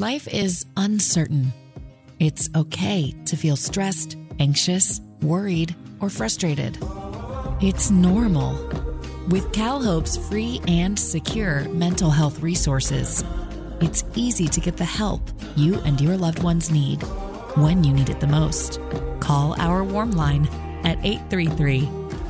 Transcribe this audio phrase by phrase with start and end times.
[0.00, 1.52] Life is uncertain.
[2.18, 6.78] It's okay to feel stressed, anxious, worried, or frustrated.
[7.60, 8.54] It's normal.
[9.28, 13.22] With CalHope's free and secure mental health resources,
[13.82, 15.20] it's easy to get the help
[15.54, 17.02] you and your loved ones need
[17.58, 18.80] when you need it the most.
[19.20, 20.48] Call our warm line
[20.82, 21.80] at 833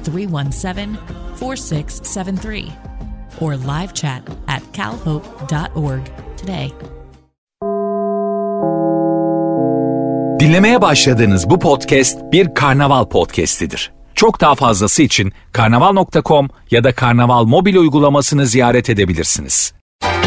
[0.02, 0.96] 317
[1.36, 2.72] 4673
[3.40, 6.74] or live chat at calhope.org today.
[10.40, 13.92] Dinlemeye başladığınız bu podcast bir karnaval podcastidir.
[14.14, 19.72] Çok daha fazlası için karnaval.com ya da karnaval mobil uygulamasını ziyaret edebilirsiniz.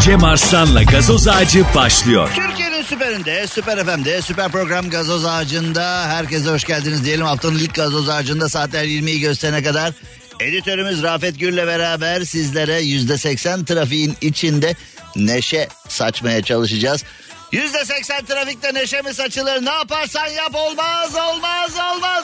[0.01, 2.29] Cem Arslan'la gazoz ağacı başlıyor.
[2.35, 7.25] Türkiye'nin süperinde, süper FM'de, süper program Gazoz Ağacı'nda herkese hoş geldiniz diyelim.
[7.25, 9.91] Haftanın ilk Gazoz Ağacı'nda saatler 20'yi gösterene kadar
[10.39, 14.75] editörümüz Rafet Gür'le beraber sizlere %80 trafiğin içinde
[15.15, 17.03] neşe saçmaya çalışacağız.
[17.53, 19.65] %80 trafikte neşe mi saçılır?
[19.65, 22.23] Ne yaparsan yap olmaz, olmaz, olmaz.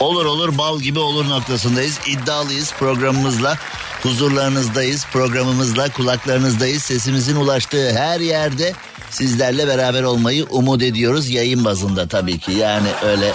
[0.00, 1.98] Olur olur bal gibi olur noktasındayız.
[2.06, 3.56] İddialıyız programımızla.
[4.02, 5.06] Huzurlarınızdayız.
[5.12, 6.82] Programımızla kulaklarınızdayız.
[6.82, 8.72] Sesimizin ulaştığı her yerde
[9.10, 11.30] sizlerle beraber olmayı umut ediyoruz.
[11.30, 12.52] Yayın bazında tabii ki.
[12.52, 13.32] Yani öyle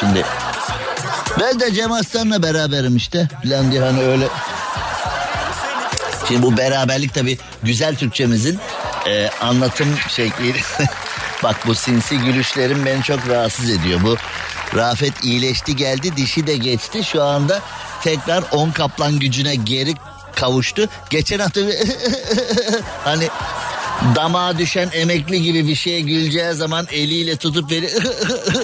[0.00, 0.24] şimdi
[1.40, 3.28] ben de Cem Aslan'la beraberim işte.
[3.42, 4.28] Falan hani öyle.
[6.28, 8.58] Şimdi bu beraberlik tabii güzel Türkçemizin
[9.06, 10.54] e, anlatım şekli.
[11.42, 14.00] Bak bu sinsi gülüşlerim beni çok rahatsız ediyor.
[14.02, 14.16] Bu
[14.76, 17.04] Rafet iyileşti geldi dişi de geçti.
[17.04, 17.60] Şu anda
[18.02, 19.94] tekrar on kaplan gücüne geri
[20.34, 20.88] kavuştu.
[21.10, 21.60] Geçen hafta
[23.04, 23.28] hani
[24.14, 27.90] damağa düşen emekli gibi bir şeye güleceği zaman eliyle tutup beni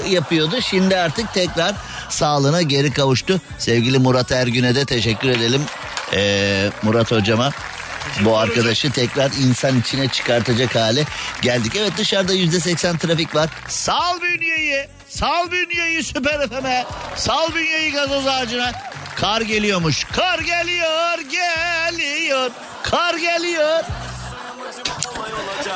[0.14, 0.56] yapıyordu.
[0.60, 1.74] Şimdi artık tekrar
[2.08, 3.40] sağlığına geri kavuştu.
[3.58, 5.62] Sevgili Murat Ergün'e de teşekkür edelim.
[6.14, 7.50] Ee, Murat hocama
[8.24, 11.04] bu arkadaşı tekrar insan içine çıkartacak hale
[11.42, 11.72] geldik.
[11.76, 13.50] Evet dışarıda yüzde seksen trafik var.
[13.68, 16.84] Sal bünyeyi, sal bünyeyi süper FM'e,
[17.16, 18.72] sal bünyeyi gazoz ağacına.
[19.16, 22.50] Kar geliyormuş, kar geliyor, geliyor,
[22.82, 23.84] kar geliyor.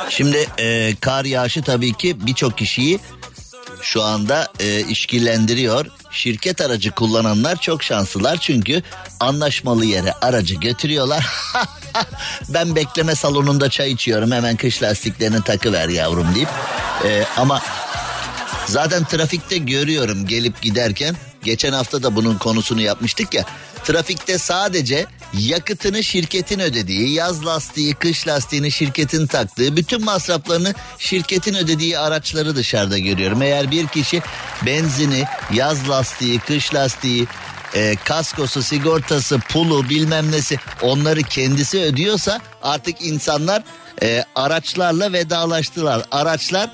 [0.09, 2.99] Şimdi e, kar yağışı tabii ki birçok kişiyi
[3.81, 5.85] şu anda e, işkillendiriyor.
[6.17, 8.83] Şirket aracı kullananlar çok şanslılar çünkü
[9.19, 11.25] anlaşmalı yere aracı götürüyorlar.
[12.49, 16.49] ben bekleme salonunda çay içiyorum hemen kış lastiklerini takıver yavrum deyip.
[17.05, 17.61] E, ama
[18.65, 23.45] zaten trafikte görüyorum gelip giderken geçen hafta da bunun konusunu yapmıştık ya.
[23.87, 31.99] Trafikte sadece yakıtını şirketin ödediği, yaz lastiği, kış lastiğini şirketin taktığı, bütün masraflarını şirketin ödediği
[31.99, 33.41] araçları dışarıda görüyorum.
[33.41, 34.21] Eğer bir kişi
[34.65, 37.27] benzini, yaz lastiği, kış lastiği,
[37.75, 43.63] e, kaskosu, sigortası, pulu bilmem nesi onları kendisi ödüyorsa artık insanlar
[44.01, 46.05] e, araçlarla vedalaştılar.
[46.11, 46.69] Araçlar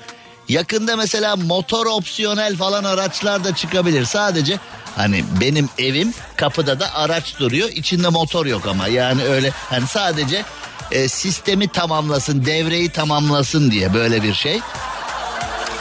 [0.48, 4.04] yakında mesela motor opsiyonel falan araçlar da çıkabilir.
[4.04, 4.58] Sadece
[4.96, 7.68] Hani benim evim kapıda da araç duruyor.
[7.68, 10.44] içinde motor yok ama yani öyle hani sadece
[10.90, 14.60] e, sistemi tamamlasın, devreyi tamamlasın diye böyle bir şey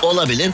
[0.02, 0.52] olabilir.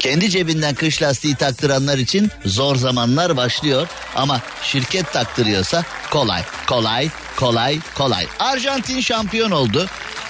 [0.00, 7.78] Kendi cebinden kış lastiği taktıranlar için zor zamanlar başlıyor ama şirket taktırıyorsa kolay, kolay, kolay,
[7.94, 8.26] kolay.
[8.38, 9.86] Arjantin şampiyon oldu.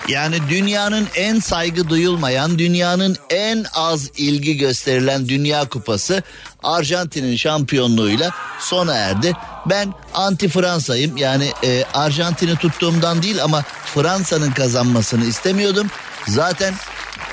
[0.09, 6.23] Yani dünyanın en saygı duyulmayan, dünyanın en az ilgi gösterilen Dünya Kupası
[6.63, 8.31] Arjantin'in şampiyonluğuyla
[8.61, 9.33] sona erdi.
[9.67, 11.17] Ben anti Fransa'yım.
[11.17, 13.63] Yani e, Arjantin'i tuttuğumdan değil ama
[13.95, 15.87] Fransa'nın kazanmasını istemiyordum.
[16.29, 16.75] Zaten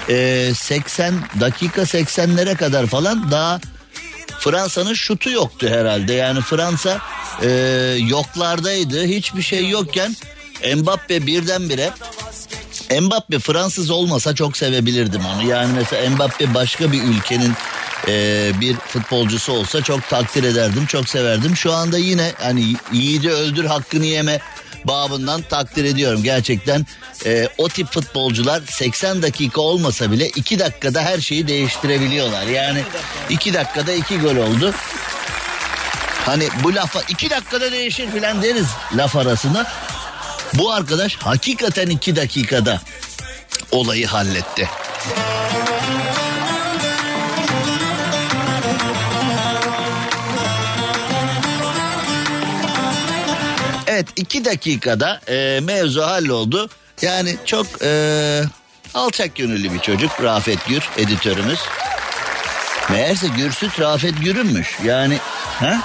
[0.09, 3.59] e, 80 dakika 80'lere kadar falan daha
[4.39, 6.13] Fransa'nın şutu yoktu herhalde.
[6.13, 6.99] Yani Fransa
[7.41, 7.49] e,
[7.99, 9.03] yoklardaydı.
[9.03, 10.15] Hiçbir şey yokken
[10.75, 11.91] Mbappe birdenbire
[13.01, 15.49] Mbappe Fransız olmasa çok sevebilirdim onu.
[15.49, 17.53] Yani mesela Mbappe başka bir ülkenin
[18.07, 21.55] e, bir futbolcusu olsa çok takdir ederdim, çok severdim.
[21.55, 24.39] Şu anda yine hani yiğidi öldür hakkını yeme
[24.85, 26.23] babından takdir ediyorum.
[26.23, 26.85] Gerçekten
[27.25, 32.45] e, o tip futbolcular 80 dakika olmasa bile 2 dakikada her şeyi değiştirebiliyorlar.
[32.47, 32.83] Yani
[33.29, 34.73] 2 dakikada 2 gol oldu.
[36.25, 39.71] Hani bu lafa 2 dakikada değişir filan deriz laf arasında.
[40.53, 42.81] Bu arkadaş hakikaten 2 dakikada
[43.71, 44.69] olayı halletti.
[54.03, 56.69] Evet iki dakikada e, mevzu halloldu.
[57.01, 58.41] Yani çok e,
[58.93, 61.59] alçak gönüllü bir çocuk Rafet Gür editörümüz.
[62.89, 64.77] Meğerse Gürsüt Rafet Gür'ünmüş.
[64.85, 65.17] Yani
[65.59, 65.81] ha?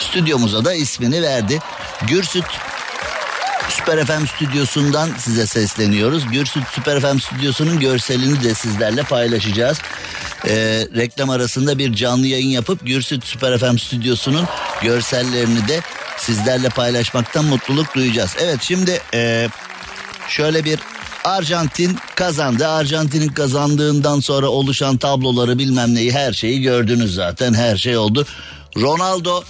[0.00, 1.58] stüdyomuza da ismini verdi.
[2.08, 2.44] Gürsüt
[3.68, 6.30] Süper FM stüdyosundan size sesleniyoruz.
[6.32, 9.78] Gürsüt Süper FM stüdyosunun görselini de sizlerle paylaşacağız.
[10.46, 14.48] Ee, reklam arasında bir canlı yayın yapıp Gürsüt Süper FM stüdyosunun
[14.82, 15.80] görsellerini de
[16.20, 18.36] sizlerle paylaşmaktan mutluluk duyacağız.
[18.40, 19.48] Evet şimdi e,
[20.28, 20.78] şöyle bir
[21.24, 22.68] Arjantin kazandı.
[22.68, 28.26] Arjantin'in kazandığından sonra oluşan tabloları bilmem neyi her şeyi gördünüz zaten her şey oldu.
[28.76, 29.42] Ronaldo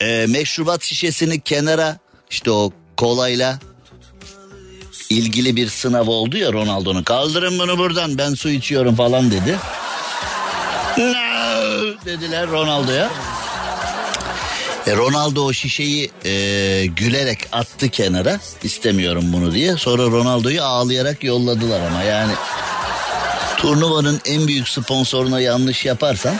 [0.00, 1.98] e, meşrubat şişesini kenara
[2.30, 3.58] işte o kolayla
[5.10, 7.02] ilgili bir sınav oldu ya Ronaldo'nun.
[7.02, 9.58] Kaldırın bunu buradan ben su içiyorum falan dedi.
[10.98, 11.30] No
[12.04, 13.10] dediler Ronaldo'ya.
[14.90, 19.76] E Ronaldo o şişeyi e, gülerek attı kenara istemiyorum bunu diye.
[19.76, 22.32] Sonra Ronaldo'yu ağlayarak yolladılar ama yani
[23.56, 26.34] turnuvanın en büyük sponsoruna yanlış yaparsan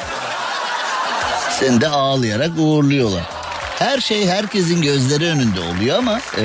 [1.60, 3.22] seni de ağlayarak uğurluyorlar.
[3.78, 6.44] Her şey herkesin gözleri önünde oluyor ama e,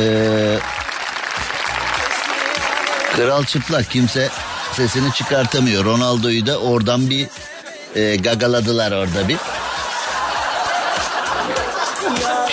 [3.16, 4.30] kral çıplak kimse
[4.74, 5.86] sesini çıkartamıyor.
[5.86, 7.28] Ronaldo'yu da oradan bir
[7.96, 9.38] e, gagaladılar orada bir.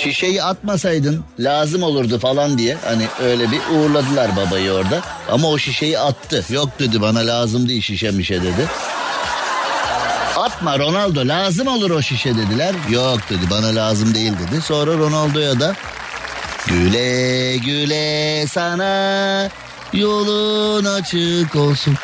[0.04, 5.00] Şişeyi atmasaydın lazım olurdu falan diye hani öyle bir uğurladılar babayı orada.
[5.30, 6.44] Ama o şişeyi attı.
[6.50, 8.68] Yok dedi bana lazım değil şişe mişe dedi.
[10.36, 12.74] Atma Ronaldo lazım olur o şişe dediler.
[12.90, 14.62] Yok dedi bana lazım değil dedi.
[14.62, 15.74] Sonra Ronaldo'ya da
[16.66, 19.48] güle güle sana
[19.92, 21.94] yolun açık olsun.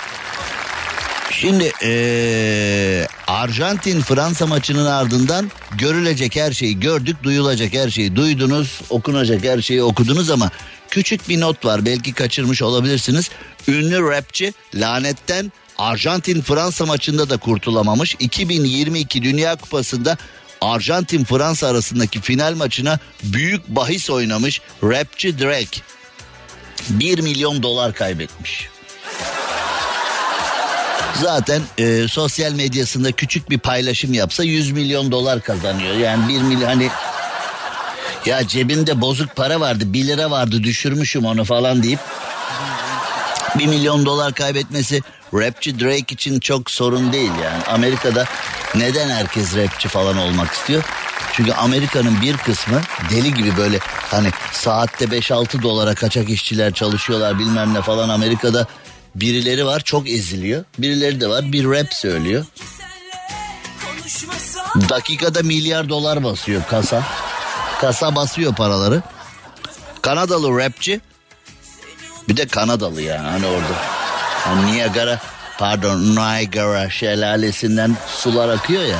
[1.41, 9.45] Şimdi ee, Arjantin Fransa maçının ardından görülecek her şeyi gördük, duyulacak her şeyi duydunuz, okunacak
[9.45, 10.51] her şeyi okudunuz ama
[10.91, 13.31] küçük bir not var belki kaçırmış olabilirsiniz.
[13.69, 18.17] Ünlü rapçi lanetten Arjantin Fransa maçında da kurtulamamış.
[18.19, 20.17] 2022 Dünya Kupası'nda
[20.61, 25.81] Arjantin Fransa arasındaki final maçına büyük bahis oynamış rapçi Drake
[26.91, 28.69] 1 milyon dolar kaybetmiş.
[31.15, 35.95] Zaten e, sosyal medyasında küçük bir paylaşım yapsa 100 milyon dolar kazanıyor.
[35.95, 36.91] Yani 1 milyon hani
[38.27, 42.01] ya cebimde bozuk para vardı 1 lira vardı düşürmüşüm onu falan deyip
[43.59, 45.03] 1 milyon dolar kaybetmesi
[45.35, 47.65] rapçi Drake için çok sorun değil yani.
[47.65, 48.25] Amerika'da
[48.75, 50.85] neden herkes rapçi falan olmak istiyor?
[51.33, 53.79] Çünkü Amerika'nın bir kısmı deli gibi böyle
[54.11, 58.67] hani saatte 5-6 dolara kaçak işçiler çalışıyorlar bilmem ne falan Amerika'da
[59.15, 60.65] birileri var çok eziliyor.
[60.79, 62.47] Birileri de var bir rap söylüyor.
[64.89, 67.03] Dakikada milyar dolar basıyor kasa.
[67.81, 69.03] Kasa basıyor paraları.
[70.03, 71.01] Kanadalı rapçi.
[72.29, 73.75] Bir de Kanadalı yani hani orada.
[74.45, 75.21] Hani Niagara
[75.59, 78.99] pardon Niagara şelalesinden sular akıyor ya.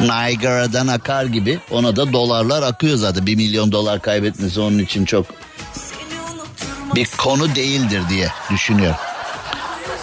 [0.00, 3.26] Niagara'dan akar gibi ona da dolarlar akıyor zaten.
[3.26, 5.26] Bir milyon dolar kaybetmesi onun için çok
[6.94, 8.96] bir konu değildir diye düşünüyorum.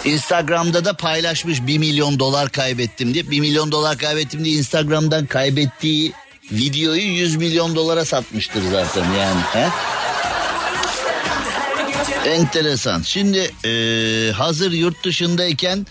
[0.04, 3.30] Instagram'da da paylaşmış 1 milyon dolar kaybettim diye.
[3.30, 6.12] 1 milyon dolar kaybettim diye Instagram'dan kaybettiği
[6.52, 9.40] videoyu 100 milyon dolara satmıştır zaten yani.
[9.52, 9.68] He?
[12.30, 13.02] Enteresan.
[13.02, 15.86] Şimdi e, hazır yurt dışındayken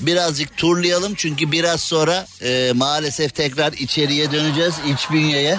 [0.00, 1.14] birazcık turlayalım.
[1.14, 4.74] Çünkü biraz sonra e, maalesef tekrar içeriye döneceğiz.
[4.94, 5.58] iç bünyeye.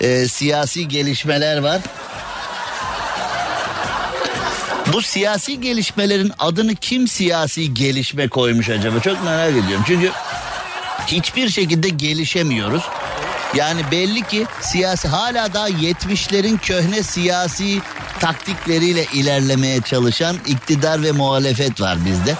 [0.00, 1.80] E, siyasi gelişmeler var.
[4.92, 9.00] Bu siyasi gelişmelerin adını kim siyasi gelişme koymuş acaba?
[9.00, 9.84] Çok merak ediyorum.
[9.86, 10.12] Çünkü
[11.06, 12.82] hiçbir şekilde gelişemiyoruz.
[13.54, 17.80] Yani belli ki siyasi hala daha 70'lerin köhne siyasi
[18.20, 22.34] taktikleriyle ilerlemeye çalışan iktidar ve muhalefet var bizde.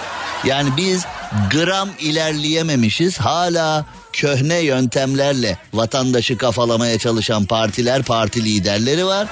[0.45, 1.05] Yani biz
[1.51, 3.19] gram ilerleyememişiz.
[3.19, 9.29] Hala köhne yöntemlerle vatandaşı kafalamaya çalışan partiler, parti liderleri var.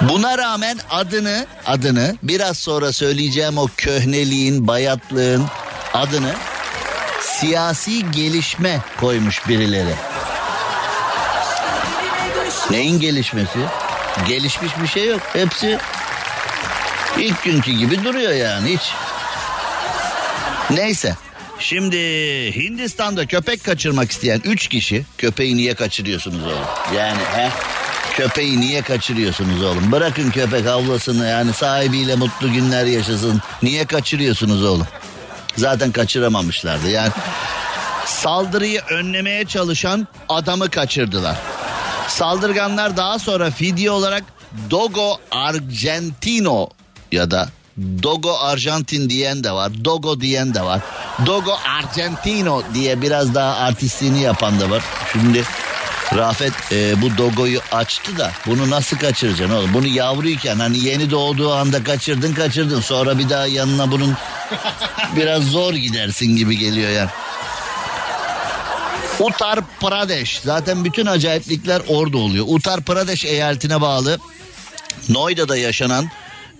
[0.00, 5.46] Buna rağmen adını adını biraz sonra söyleyeceğim o köhneliğin, bayatlığın
[5.94, 6.34] adını
[7.20, 9.94] siyasi gelişme koymuş birileri.
[12.70, 13.58] Neyin gelişmesi?
[14.28, 15.20] Gelişmiş bir şey yok.
[15.32, 15.78] Hepsi
[17.18, 18.82] ilk günkü gibi duruyor yani hiç.
[20.70, 21.16] Neyse.
[21.58, 21.96] Şimdi
[22.56, 26.66] Hindistan'da köpek kaçırmak isteyen 3 kişi köpeği niye kaçırıyorsunuz oğlum?
[26.96, 27.50] Yani he?
[28.16, 29.92] Köpeği niye kaçırıyorsunuz oğlum?
[29.92, 33.40] Bırakın köpek avlasını yani sahibiyle mutlu günler yaşasın.
[33.62, 34.86] Niye kaçırıyorsunuz oğlum?
[35.56, 37.12] Zaten kaçıramamışlardı yani.
[38.06, 41.36] Saldırıyı önlemeye çalışan adamı kaçırdılar.
[42.08, 44.22] Saldırganlar daha sonra video olarak
[44.70, 46.68] Dogo Argentino
[47.12, 47.48] ya da
[48.02, 49.84] Dogo Arjantin diyen de var.
[49.84, 50.80] Dogo diyen de var.
[51.26, 54.82] Dogo Argentino diye biraz daha artistliğini yapan da var.
[55.12, 55.44] Şimdi
[56.16, 59.74] Rafet e, bu dogoyu açtı da bunu nasıl kaçıracaksın oğlum?
[59.74, 62.80] Bunu yavruyken hani yeni doğduğu anda kaçırdın kaçırdın.
[62.80, 64.16] Sonra bir daha yanına bunun
[65.16, 67.10] biraz zor gidersin gibi geliyor yani.
[69.20, 72.44] Uttar Pradesh zaten bütün acayiplikler orada oluyor.
[72.48, 74.18] Uttar Pradesh eyaletine bağlı
[75.08, 76.10] Noida'da yaşanan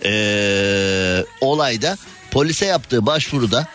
[0.05, 1.99] ee, olayda
[2.31, 3.67] polise yaptığı başvuruda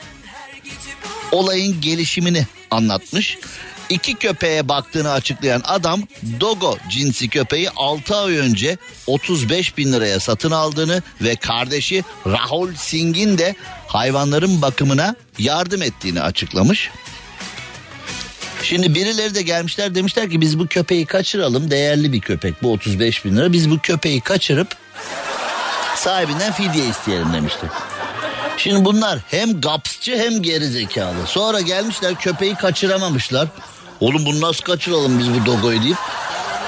[1.32, 3.38] olayın gelişimini anlatmış.
[3.90, 6.02] İki köpeğe baktığını açıklayan adam
[6.40, 8.78] Dogo cinsi köpeği 6 ay önce
[9.08, 13.56] 35 bin liraya satın aldığını ve kardeşi Rahul Singh'in de
[13.88, 16.92] hayvanların bakımına yardım ettiğini açıklamış.
[18.64, 23.26] Şimdi birileri de gelmişler demişler ki biz bu köpeği kaçıralım değerli bir köpek bu 35
[23.26, 24.68] bin lira biz bu köpeği kaçırıp
[25.96, 27.68] sahibinden fidye isteyelim demişti.
[28.58, 31.28] Şimdi bunlar hem gapsçı hem gerizekalı.
[31.28, 33.48] Sonra gelmişler köpeği kaçıramamışlar.
[34.00, 35.98] Oğlum bunu nasıl kaçıralım biz bu dogoyu deyip.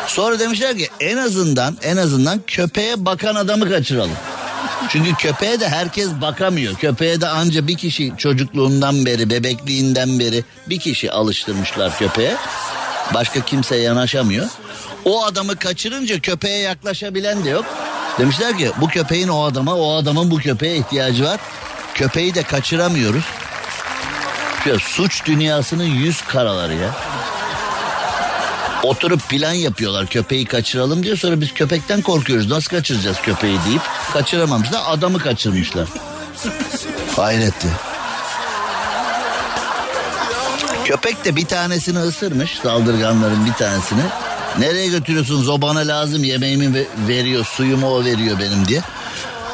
[0.07, 4.17] Sonra demişler ki en azından en azından köpeğe bakan adamı kaçıralım.
[4.89, 6.75] Çünkü köpeğe de herkes bakamıyor.
[6.75, 12.35] Köpeğe de anca bir kişi çocukluğundan beri, bebekliğinden beri bir kişi alıştırmışlar köpeğe.
[13.13, 14.47] Başka kimse yanaşamıyor.
[15.05, 17.65] O adamı kaçırınca köpeğe yaklaşabilen de yok.
[18.19, 21.39] Demişler ki bu köpeğin o adama, o adamın bu köpeğe ihtiyacı var.
[21.93, 23.23] Köpeği de kaçıramıyoruz.
[24.65, 26.95] Ya, suç dünyasının yüz karaları ya.
[28.83, 33.81] Oturup plan yapıyorlar köpeği kaçıralım diyor sonra biz köpekten korkuyoruz nasıl kaçıracağız köpeği deyip
[34.13, 35.87] kaçıramamışlar adamı kaçırmışlar.
[37.15, 37.67] Hayretti.
[40.85, 44.01] Köpek de bir tanesini ısırmış saldırganların bir tanesini.
[44.59, 48.81] Nereye götürüyorsunuz o bana lazım yemeğimi veriyor suyumu o veriyor benim diye.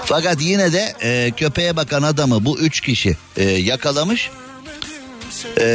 [0.06, 4.30] Fakat yine de e, köpeğe bakan adamı bu üç kişi e, yakalamış.
[5.60, 5.66] E,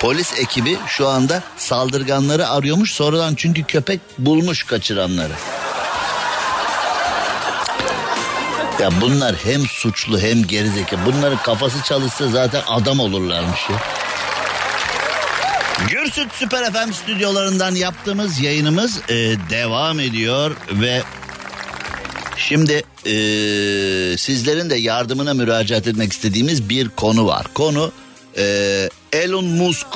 [0.00, 2.92] polis ekibi şu anda saldırganları arıyormuş.
[2.92, 5.32] Sonradan çünkü köpek bulmuş kaçıranları.
[8.80, 11.00] Ya bunlar hem suçlu hem gerizekalı.
[11.06, 13.76] Bunların kafası çalışsa zaten adam olurlarmış ya.
[15.88, 19.14] Gürsüt Süper FM stüdyolarından yaptığımız yayınımız e,
[19.50, 21.02] devam ediyor ve
[22.36, 23.12] şimdi e,
[24.18, 27.46] sizlerin de yardımına müracaat etmek istediğimiz bir konu var.
[27.54, 27.92] Konu
[28.36, 29.86] e, Elon Musk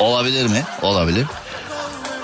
[0.00, 0.64] olabilir mi?
[0.82, 1.26] Olabilir.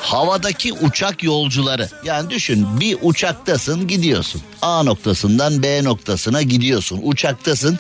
[0.00, 7.78] Havadaki uçak yolcuları yani düşün bir uçaktasın gidiyorsun A noktasından B noktasına gidiyorsun uçaktasın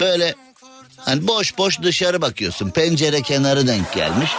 [0.00, 0.34] böyle
[1.04, 2.70] Hani boş boş dışarı bakıyorsun.
[2.70, 4.30] Pencere kenarı denk gelmiş.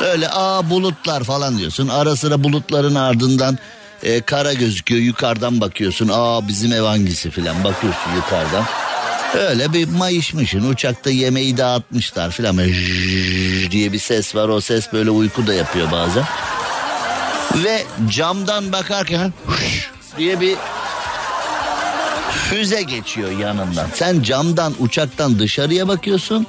[0.00, 1.88] Böyle aa bulutlar falan diyorsun.
[1.88, 3.58] Ara sıra bulutların ardından
[4.02, 5.00] e, kara gözüküyor.
[5.00, 6.10] Yukarıdan bakıyorsun.
[6.12, 8.64] Aa bizim ev hangisi filan bakıyorsun yukarıdan.
[9.34, 10.70] Öyle bir mayışmışın.
[10.70, 12.58] Uçakta yemeği dağıtmışlar filan.
[13.70, 14.48] diye bir ses var.
[14.48, 16.24] O ses böyle uyku da yapıyor bazen.
[17.54, 19.32] Ve camdan bakarken
[20.18, 20.56] diye bir
[22.50, 23.86] füze geçiyor yanından.
[23.94, 26.46] Sen camdan uçaktan dışarıya bakıyorsun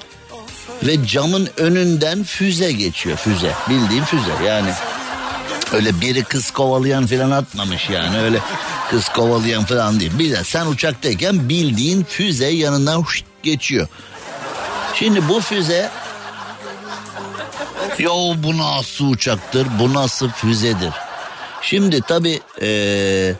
[0.84, 3.51] ve camın önünden füze geçiyor füze.
[3.70, 4.72] Bildiğin füze yani.
[5.73, 8.39] Öyle biri kız kovalayan falan atmamış yani öyle
[8.89, 10.19] kız kovalayan falan değil.
[10.19, 13.05] Bir de sen uçaktayken bildiğin füze yanından
[13.43, 13.87] geçiyor.
[14.95, 15.89] Şimdi bu füze
[17.99, 20.93] Yo bu nasıl uçaktır bu nasıl füzedir.
[21.61, 23.33] Şimdi tabi ee,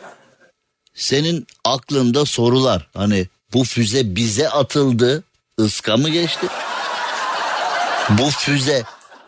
[0.94, 2.88] senin aklında sorular.
[2.96, 5.24] Hani bu füze bize atıldı
[5.60, 6.46] ıska mı geçti?
[8.10, 8.82] Bu füze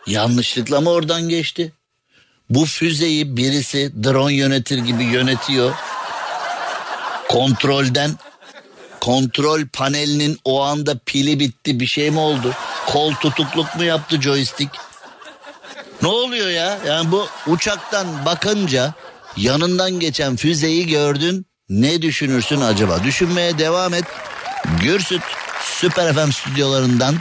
[0.07, 1.73] yanlışlıkla mı oradan geçti?
[2.49, 5.73] Bu füzeyi birisi drone yönetir gibi yönetiyor.
[7.29, 8.11] Kontrolden
[9.01, 12.53] kontrol panelinin o anda pili bitti bir şey mi oldu?
[12.87, 14.71] Kol tutukluk mu yaptı joystick?
[16.01, 16.77] Ne oluyor ya?
[16.87, 18.93] Yani bu uçaktan bakınca
[19.37, 23.03] yanından geçen füzeyi gördün ne düşünürsün acaba?
[23.03, 24.05] Düşünmeye devam et.
[24.81, 25.21] Gürsüt
[25.61, 27.15] Süper FM stüdyolarından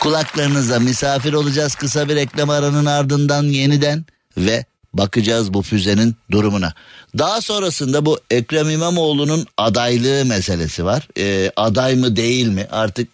[0.00, 4.04] kulaklarınıza misafir olacağız kısa bir reklam aranın ardından yeniden
[4.36, 4.64] ve
[4.94, 6.72] bakacağız bu füzenin durumuna.
[7.18, 11.08] Daha sonrasında bu Ekrem İmamoğlu'nun adaylığı meselesi var.
[11.18, 13.08] Ee, aday mı değil mi artık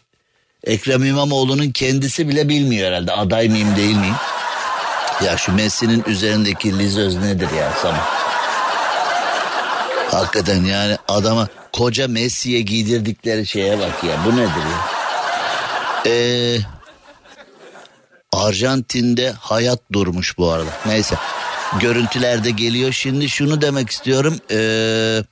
[0.65, 4.15] Ekrem İmamoğlu'nun kendisi bile bilmiyor herhalde aday mıyım değil miyim.
[5.25, 8.17] Ya şu Messi'nin üzerindeki lizöz nedir ya sabah?
[10.11, 14.17] Hakikaten yani adama koca Messi'ye giydirdikleri şeye bak ya.
[14.27, 14.97] Bu nedir ya?
[16.07, 16.59] Ee,
[18.37, 20.71] Arjantin'de hayat durmuş bu arada.
[20.87, 21.17] Neyse
[21.81, 22.93] görüntülerde geliyor.
[22.93, 24.39] Şimdi şunu demek istiyorum.
[24.51, 25.23] Ee,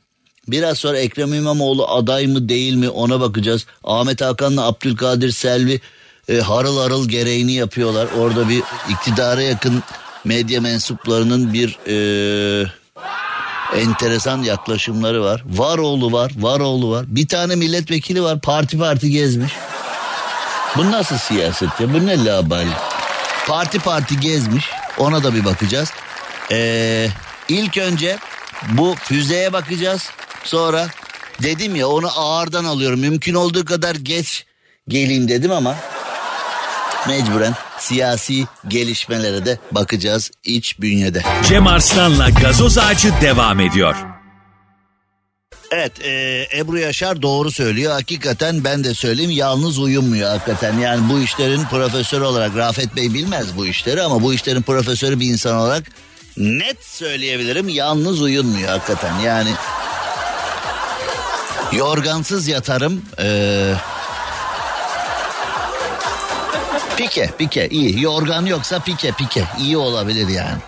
[0.48, 3.66] Biraz sonra Ekrem İmamoğlu aday mı değil mi ona bakacağız.
[3.84, 5.80] Ahmet Hakan'la Abdülkadir Selvi
[6.28, 8.08] e, harıl harıl gereğini yapıyorlar.
[8.18, 9.82] Orada bir iktidara yakın
[10.24, 12.66] medya mensuplarının bir e,
[13.76, 15.44] enteresan yaklaşımları var.
[15.46, 17.04] Varoğlu var, Varoğlu var.
[17.08, 19.52] Bir tane milletvekili var parti parti gezmiş.
[20.76, 21.94] Bu nasıl siyaset ya?
[21.94, 22.70] Bu ne labali?
[23.46, 24.70] Parti parti gezmiş.
[24.98, 25.92] Ona da bir bakacağız.
[26.50, 27.08] Ee,
[27.48, 28.18] ilk önce
[28.68, 30.10] bu füzeye bakacağız.
[30.44, 30.88] Sonra
[31.42, 33.00] dedim ya onu ağırdan alıyorum.
[33.00, 34.46] Mümkün olduğu kadar geç
[34.88, 35.76] geleyim dedim ama
[37.08, 41.22] mecburen siyasi gelişmelere de bakacağız iç bünyede.
[41.48, 44.13] Cem Arslan'la gazoz ağacı devam ediyor.
[45.76, 47.92] Evet e, Ebru Yaşar doğru söylüyor.
[47.92, 50.78] Hakikaten ben de söyleyeyim yalnız uyumuyor hakikaten.
[50.78, 55.26] Yani bu işlerin profesörü olarak Rafet Bey bilmez bu işleri ama bu işlerin profesörü bir
[55.26, 55.84] insan olarak
[56.36, 57.68] net söyleyebilirim.
[57.68, 59.50] Yalnız uyunmuyor hakikaten yani.
[61.72, 63.02] Yorgansız yatarım.
[63.18, 63.74] Ee,
[66.96, 68.02] pike pike iyi.
[68.02, 70.58] Yorgan yoksa pike pike iyi olabilir yani.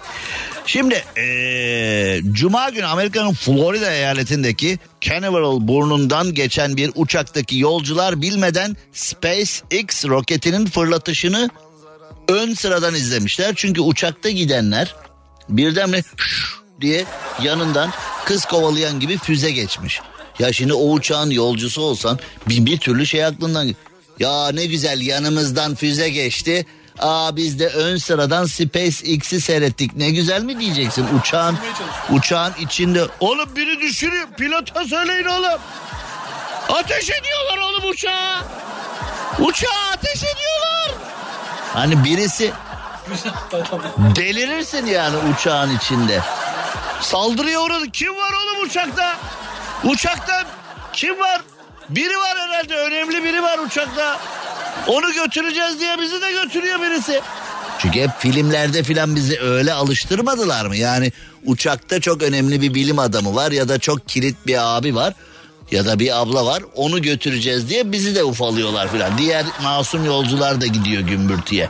[0.66, 10.04] Şimdi ee, Cuma günü Amerika'nın Florida eyaletindeki Canaveral burnundan geçen bir uçaktaki yolcular bilmeden SpaceX
[10.04, 11.50] roketinin fırlatışını
[12.28, 13.52] ön sıradan izlemişler.
[13.56, 14.94] Çünkü uçakta gidenler
[15.48, 16.02] birdenbire
[16.80, 17.04] diye
[17.42, 17.90] yanından
[18.24, 20.00] kız kovalayan gibi füze geçmiş.
[20.38, 22.18] Ya şimdi o uçağın yolcusu olsan
[22.48, 23.74] bir, bir türlü şey aklından
[24.20, 26.66] ya ne güzel yanımızdan füze geçti.
[26.98, 29.96] Aa biz de ön sıradan SpaceX'i seyrettik.
[29.96, 31.58] Ne güzel mi diyeceksin uçağın
[32.10, 33.04] uçağın içinde.
[33.20, 34.26] Oğlum biri düşürüyor.
[34.38, 35.60] Pilota söyleyin oğlum.
[36.68, 38.44] Ateş ediyorlar oğlum uçağa.
[39.38, 40.90] Uçağa ateş ediyorlar.
[41.74, 42.52] Hani birisi
[44.16, 46.20] delirirsin yani uçağın içinde.
[47.00, 47.90] Saldırıya uğradı.
[47.90, 49.16] Kim var oğlum uçakta?
[49.84, 50.44] Uçakta
[50.92, 51.40] kim var?
[51.88, 54.18] Biri var herhalde önemli biri var uçakta.
[54.86, 57.20] Onu götüreceğiz diye bizi de götürüyor birisi.
[57.78, 60.76] Çünkü hep filmlerde filan bizi öyle alıştırmadılar mı?
[60.76, 61.12] Yani
[61.44, 65.14] uçakta çok önemli bir bilim adamı var ya da çok kilit bir abi var
[65.70, 66.62] ya da bir abla var.
[66.74, 69.18] Onu götüreceğiz diye bizi de ufalıyorlar filan.
[69.18, 71.68] Diğer masum yolcular da gidiyor gümbürtüye.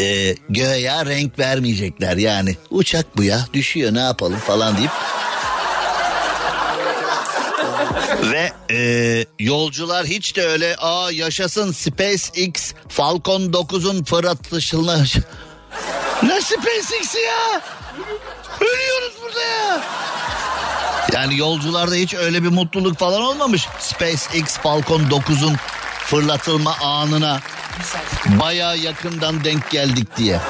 [0.00, 2.56] Ee, göğe renk vermeyecekler yani.
[2.70, 4.90] Uçak bu ya düşüyor ne yapalım falan deyip
[8.30, 14.96] Ve e, yolcular hiç de öyle aa yaşasın SpaceX Falcon 9'un fırlatışılma...
[16.22, 17.62] ne SpaceX'i ya?
[18.60, 19.80] Ölüyoruz burada ya.
[21.12, 23.66] Yani yolcularda hiç öyle bir mutluluk falan olmamış.
[23.78, 25.56] SpaceX Falcon 9'un
[26.04, 27.40] fırlatılma anına
[28.26, 30.40] baya yakından denk geldik diye.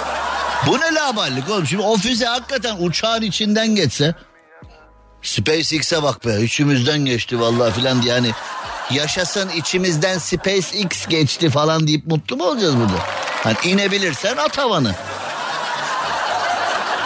[0.66, 1.66] Bu ne laballik oğlum?
[1.66, 4.14] Şimdi o füze hakikaten uçağın içinden geçse
[5.22, 8.30] SpaceX'e bak be içimizden geçti vallahi filan diye hani
[8.90, 12.98] yaşasın içimizden SpaceX geçti falan deyip mutlu mu olacağız burada?
[13.44, 14.94] Hani inebilirsen at havanı.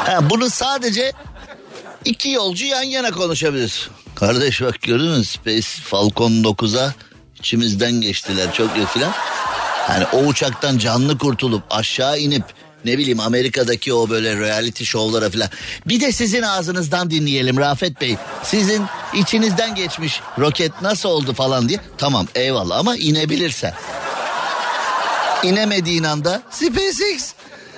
[0.06, 1.12] Ha, bunu sadece
[2.04, 3.90] iki yolcu yan yana konuşabilir.
[4.14, 6.94] Kardeş bak gördün mü Space Falcon 9'a
[7.38, 9.12] içimizden geçtiler çok yok filan.
[9.88, 12.44] Hani o uçaktan canlı kurtulup aşağı inip
[12.84, 15.48] ne bileyim Amerika'daki o böyle reality şovlara falan.
[15.86, 18.16] Bir de sizin ağzınızdan dinleyelim Rafet Bey.
[18.44, 18.82] Sizin
[19.14, 21.78] içinizden geçmiş roket nasıl oldu falan diye.
[21.98, 23.74] Tamam eyvallah ama inebilirsen.
[25.42, 27.32] İnemediğin anda SpaceX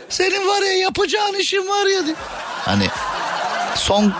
[0.09, 2.07] senin var ya yapacağın işin var ya.
[2.07, 2.17] diye.
[2.65, 2.89] Hani
[3.77, 4.13] son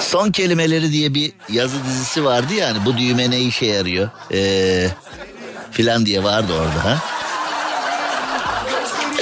[0.00, 4.88] son kelimeleri diye bir yazı dizisi vardı ya hani bu düğme ne işe yarıyor ee,
[5.70, 6.98] filan diye vardı orada ha.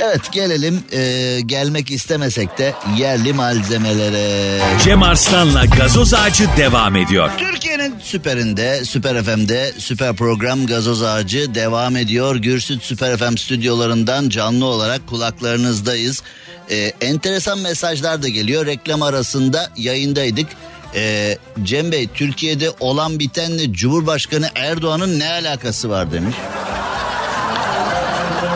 [0.03, 4.61] Evet gelelim e, gelmek istemesek de yerli malzemelere.
[4.85, 7.31] Cem Arslan'la gazoz ağacı devam ediyor.
[7.39, 12.37] Türkiye'nin süperinde, Süper FM'de süper program Gazoz Ağacı devam ediyor.
[12.37, 16.23] Gürsüt Süper FM stüdyolarından canlı olarak kulaklarınızdayız.
[16.71, 18.67] Ee, enteresan mesajlar da geliyor.
[18.67, 20.47] Reklam arasında yayındaydık.
[20.95, 26.37] Ee, Cem Bey Türkiye'de olan bitenle Cumhurbaşkanı Erdoğan'ın ne alakası var demiş.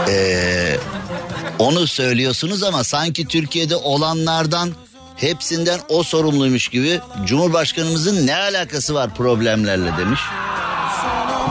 [0.09, 0.77] Ee,
[1.63, 4.71] onu söylüyorsunuz ama sanki Türkiye'de olanlardan
[5.17, 10.21] hepsinden o sorumluymuş gibi Cumhurbaşkanımızın ne alakası var problemlerle demiş.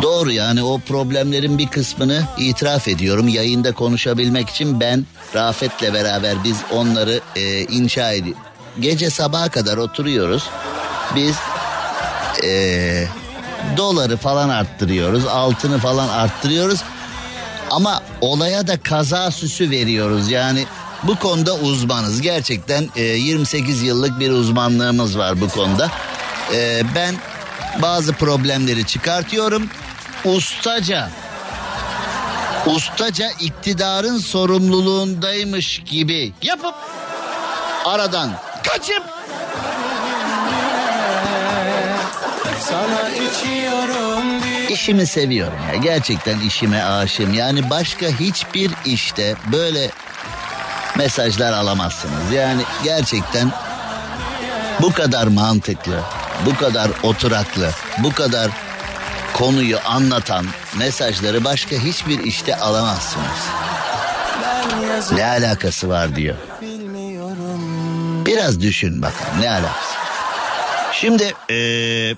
[0.02, 3.28] Doğru yani o problemlerin bir kısmını itiraf ediyorum.
[3.28, 8.42] Yayında konuşabilmek için ben Rafet'le beraber biz onları e, inşa ediyoruz.
[8.80, 10.44] Gece sabaha kadar oturuyoruz.
[11.16, 11.36] Biz
[12.44, 13.08] e,
[13.78, 15.28] doları falan arttırıyoruz.
[15.28, 16.84] Altını falan arttırıyoruz.
[17.72, 20.32] Ama olaya da kaza süsü veriyoruz.
[20.32, 20.66] Yani
[21.04, 22.22] bu konuda uzmanız.
[22.22, 25.92] Gerçekten e, 28 yıllık bir uzmanlığımız var bu konuda.
[26.54, 27.16] E, ben
[27.82, 29.70] bazı problemleri çıkartıyorum.
[30.26, 31.10] Ustaca
[32.66, 36.76] ustaca iktidarın sorumluluğundaymış gibi yapıp
[37.86, 38.32] aradan
[38.64, 39.04] kaçıp
[42.60, 49.90] sana içiyorum İşimi seviyorum ya gerçekten işime aşığım yani başka hiçbir işte böyle
[50.98, 53.52] mesajlar alamazsınız yani gerçekten
[54.82, 56.04] bu kadar mantıklı
[56.46, 58.52] bu kadar oturaklı bu kadar
[59.34, 60.46] konuyu anlatan
[60.78, 63.48] mesajları başka hiçbir işte alamazsınız.
[65.12, 66.36] Ne alakası var diyor.
[68.26, 69.96] Biraz düşün bakalım ne alakası.
[70.92, 72.16] Şimdi ee,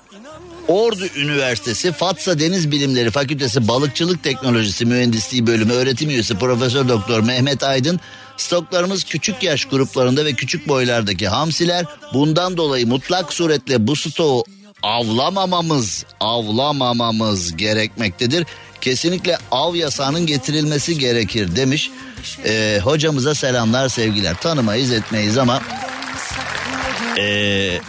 [0.68, 7.64] Ordu Üniversitesi Fatsa Deniz Bilimleri Fakültesi Balıkçılık Teknolojisi Mühendisliği Bölümü öğretim üyesi Profesör Doktor Mehmet
[7.64, 8.00] Aydın
[8.38, 14.44] Stoklarımız küçük yaş gruplarında ve küçük boylardaki hamsiler bundan dolayı mutlak suretle bu stoğu
[14.84, 18.46] avlamamamız, avlamamamız gerekmektedir.
[18.82, 21.90] Kesinlikle av yasağının getirilmesi gerekir demiş.
[22.46, 24.36] Ee, hocamıza selamlar sevgiler.
[24.38, 25.62] Tanımayız etmeyiz ama
[27.20, 27.80] ee,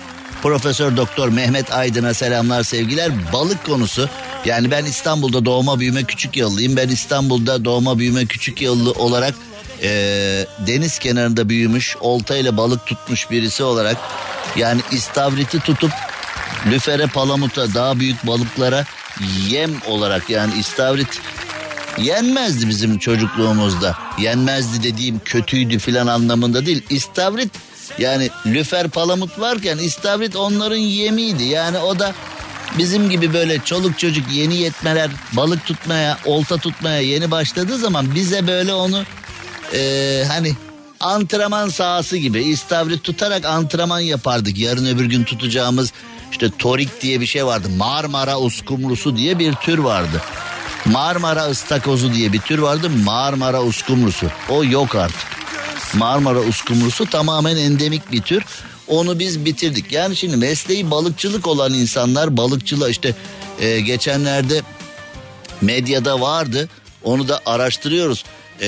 [0.45, 3.13] Profesör Doktor Mehmet Aydın'a selamlar sevgiler.
[3.33, 4.09] Balık konusu
[4.45, 6.77] yani ben İstanbul'da doğma büyüme küçük yıllıyım.
[6.77, 9.35] Ben İstanbul'da doğma büyüme küçük yıllı olarak
[9.83, 9.89] e,
[10.67, 13.97] deniz kenarında büyümüş oltayla balık tutmuş birisi olarak
[14.57, 15.93] yani istavriti tutup
[16.67, 18.85] lüfere palamuta daha büyük balıklara
[19.49, 21.21] yem olarak yani istavrit
[21.99, 23.99] yenmezdi bizim çocukluğumuzda.
[24.19, 26.83] Yenmezdi dediğim kötüydü filan anlamında değil.
[26.91, 27.51] İstavrit
[27.99, 31.45] yani lüfer palamut varken istavrit onların yemiydi.
[31.45, 32.15] Yani o da
[32.79, 38.47] bizim gibi böyle çoluk çocuk yeni yetmeler balık tutmaya, olta tutmaya yeni başladığı zaman bize
[38.47, 39.03] böyle onu
[39.75, 40.53] e, hani
[41.01, 44.59] antrenman sahası gibi istavrit tutarak antrenman yapardık.
[44.59, 45.93] Yarın öbür gün tutacağımız
[46.33, 47.69] işte torik diye bir şey vardı.
[47.77, 50.23] Marmara uskumrusu diye bir tür vardı.
[50.85, 52.91] Marmara ıstakozu diye bir tür vardı.
[53.05, 54.27] Marmara uskumrusu.
[54.49, 55.27] O yok artık.
[55.95, 58.45] Marmara uskumrusu tamamen endemik bir tür.
[58.89, 59.93] Onu biz bitirdik.
[59.93, 63.15] Yani şimdi mesleği balıkçılık olan insanlar balıkçılığa işte
[63.61, 64.63] e, geçenlerde
[65.61, 66.69] medyada vardı.
[67.03, 68.25] Onu da araştırıyoruz.
[68.61, 68.67] E,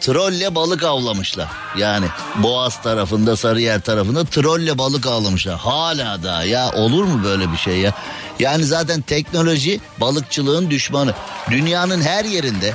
[0.00, 1.48] trolle balık avlamışlar.
[1.78, 5.58] Yani Boğaz tarafında Sarıyer tarafında trolle balık avlamışlar.
[5.58, 7.92] Hala da ya olur mu böyle bir şey ya?
[8.38, 11.14] Yani zaten teknoloji balıkçılığın düşmanı.
[11.50, 12.72] Dünyanın her yerinde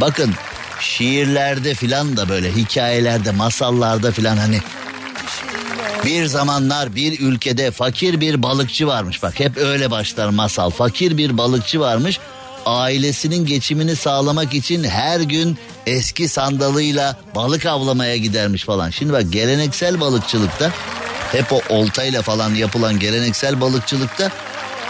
[0.00, 0.34] bakın
[0.80, 4.60] şiirlerde filan da böyle hikayelerde masallarda filan hani
[6.04, 9.22] bir zamanlar bir ülkede fakir bir balıkçı varmış.
[9.22, 10.70] Bak hep öyle başlar masal.
[10.70, 12.18] Fakir bir balıkçı varmış.
[12.66, 18.90] Ailesinin geçimini sağlamak için her gün eski sandalıyla balık avlamaya gidermiş falan.
[18.90, 20.70] Şimdi bak geleneksel balıkçılıkta
[21.32, 24.30] hep o oltayla falan yapılan geleneksel balıkçılıkta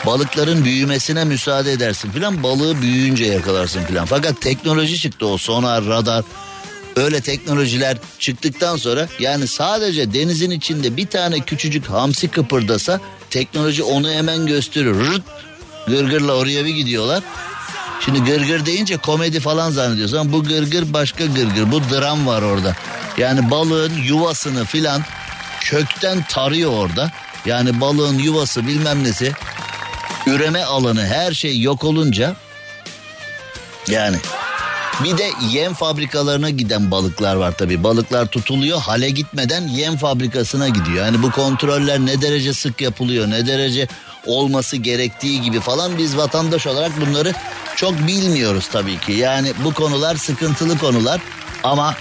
[0.06, 4.06] balıkların büyümesine müsaade edersin filan balığı büyüyünce yakalarsın filan.
[4.06, 6.24] Fakat teknoloji çıktı o sonar, radar
[6.96, 14.10] öyle teknolojiler çıktıktan sonra yani sadece denizin içinde bir tane küçücük hamsi kıpırdasa teknoloji onu
[14.10, 14.94] hemen gösterir.
[14.94, 15.22] Rırt,
[15.86, 17.22] gırgırla oraya bir gidiyorlar.
[18.04, 21.72] Şimdi gırgır deyince komedi falan zannediyorsun ama bu gırgır başka gırgır.
[21.72, 22.76] Bu dram var orada.
[23.18, 25.02] Yani balığın yuvasını filan
[25.60, 27.10] kökten tarıyor orada.
[27.46, 29.32] Yani balığın yuvası bilmem nesi
[30.26, 32.36] üreme alanı her şey yok olunca
[33.88, 34.16] yani
[35.04, 37.84] bir de yem fabrikalarına giden balıklar var tabii.
[37.84, 41.06] Balıklar tutuluyor hale gitmeden yem fabrikasına gidiyor.
[41.06, 43.88] Yani bu kontroller ne derece sık yapılıyor ne derece
[44.26, 47.32] olması gerektiği gibi falan biz vatandaş olarak bunları
[47.76, 49.12] çok bilmiyoruz tabii ki.
[49.12, 51.20] Yani bu konular sıkıntılı konular
[51.62, 51.94] ama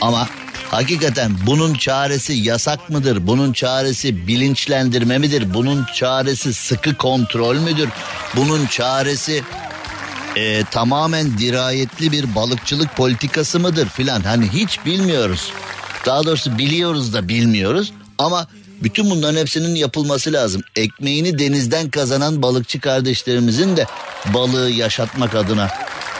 [0.00, 0.28] ama
[0.70, 3.26] hakikaten bunun çaresi yasak mıdır?
[3.26, 5.54] Bunun çaresi bilinçlendirme midir?
[5.54, 7.88] Bunun çaresi sıkı kontrol müdür?
[8.36, 9.42] Bunun çaresi
[10.36, 15.52] e, tamamen dirayetli bir balıkçılık politikası mıdır filan hani hiç bilmiyoruz.
[16.06, 18.46] Daha doğrusu biliyoruz da bilmiyoruz ama
[18.82, 20.62] bütün bunların hepsinin yapılması lazım.
[20.76, 23.86] Ekmeğini denizden kazanan balıkçı kardeşlerimizin de
[24.34, 25.68] balığı yaşatmak adına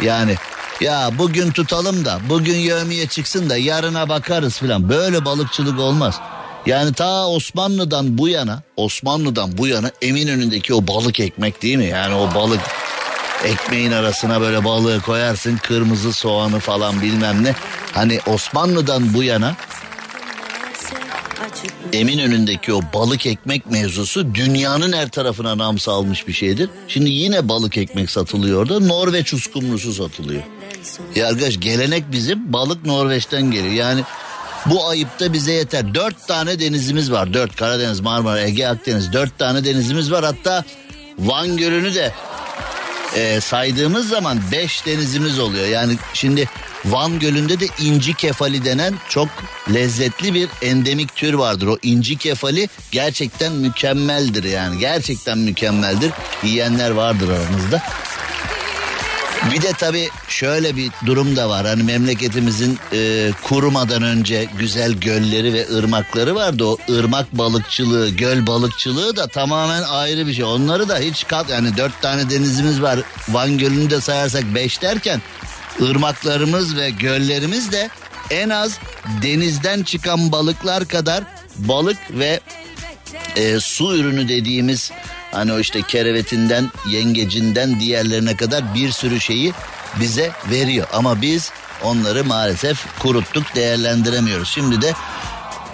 [0.03, 0.35] yani
[0.81, 6.21] ya bugün tutalım da bugün yövmiye çıksın da yarına bakarız filan böyle balıkçılık olmaz.
[6.67, 11.87] Yani ta Osmanlı'dan bu yana Osmanlı'dan bu yana Eminönü'ndeki o balık ekmek değil mi?
[11.87, 12.61] Yani o balık
[13.45, 17.55] ekmeğin arasına böyle balığı koyarsın kırmızı soğanı falan bilmem ne.
[17.93, 19.57] Hani Osmanlı'dan bu yana
[21.93, 26.71] Emin önündeki o balık ekmek mevzusu dünyanın her tarafına nam salmış bir şeydir.
[26.89, 28.81] Şimdi yine balık ekmek satılıyor orada.
[28.81, 30.43] Norveç uskumrusu satılıyor.
[31.15, 33.75] Ya arkadaş gelenek bizim balık Norveç'ten geliyor.
[33.75, 34.05] Yani
[34.67, 35.95] Bu ayıpta bize yeter.
[35.95, 37.35] Dört tane denizimiz var.
[37.35, 39.13] Dört Karadeniz, Marmara, Ege, Akdeniz.
[39.13, 40.25] Dört tane denizimiz var.
[40.25, 40.65] Hatta
[41.19, 42.13] Van Gölü'nü de
[43.17, 45.67] e, saydığımız zaman beş denizimiz oluyor.
[45.67, 46.49] Yani şimdi
[46.85, 49.29] Van Gölü'nde de inci kefali denen çok
[49.75, 51.67] lezzetli bir endemik tür vardır.
[51.67, 54.79] O inci kefali gerçekten mükemmeldir yani.
[54.79, 56.11] Gerçekten mükemmeldir.
[56.43, 57.83] Yiyenler vardır aramızda.
[59.53, 61.67] Bir de tabii şöyle bir durum da var.
[61.67, 66.65] Hani memleketimizin e, kurumadan önce güzel gölleri ve ırmakları vardı.
[66.65, 70.45] O ırmak balıkçılığı, göl balıkçılığı da tamamen ayrı bir şey.
[70.45, 72.99] Onları da hiç kat yani dört tane denizimiz var.
[73.29, 75.23] Van Gölü'nü de sayarsak beş derken
[75.83, 77.91] ırmaklarımız ve göllerimiz de
[78.31, 78.79] en az
[79.23, 81.25] denizden çıkan balıklar kadar
[81.57, 82.41] balık ve
[83.37, 84.93] e, su ürünü dediğimiz
[85.31, 89.53] hani o işte kerevetinden yengecinden diğerlerine kadar bir sürü şeyi
[90.01, 90.87] bize veriyor.
[90.93, 91.53] Ama biz
[91.85, 94.49] onları maalesef kuruttuk değerlendiremiyoruz.
[94.49, 94.93] Şimdi de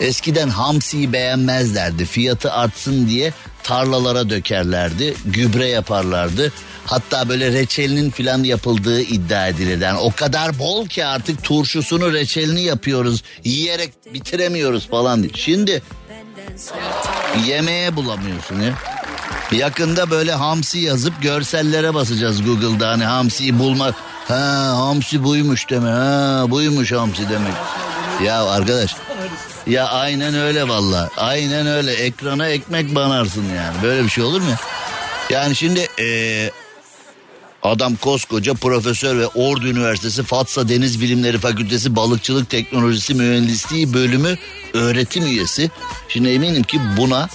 [0.01, 6.53] eskiden hamsiyi beğenmezlerdi fiyatı artsın diye tarlalara dökerlerdi gübre yaparlardı.
[6.87, 9.85] Hatta böyle reçelinin filan yapıldığı iddia edilirdi.
[9.85, 13.23] Yani o kadar bol ki artık turşusunu reçelini yapıyoruz.
[13.45, 15.31] Yiyerek bitiremiyoruz falan.
[15.35, 15.83] Şimdi
[17.47, 18.75] yemeğe bulamıyorsun ya.
[19.55, 23.95] Yakında böyle hamsi yazıp görsellere basacağız Google'da hani hamsiyi bulmak.
[24.29, 25.90] Ha hamsi buymuş deme.
[25.90, 27.53] Ha buymuş hamsi demek.
[28.25, 28.97] Ya arkadaş
[29.67, 31.11] ya aynen öyle valla.
[31.17, 31.93] Aynen öyle.
[31.93, 33.83] Ekrana ekmek banarsın yani.
[33.83, 34.55] Böyle bir şey olur mu?
[35.31, 36.51] Yani şimdi ee,
[37.62, 44.38] adam koskoca profesör ve Ordu Üniversitesi Fatsa Deniz Bilimleri Fakültesi Balıkçılık Teknolojisi Mühendisliği bölümü
[44.75, 45.71] öğretim üyesi.
[46.09, 47.29] Şimdi eminim ki buna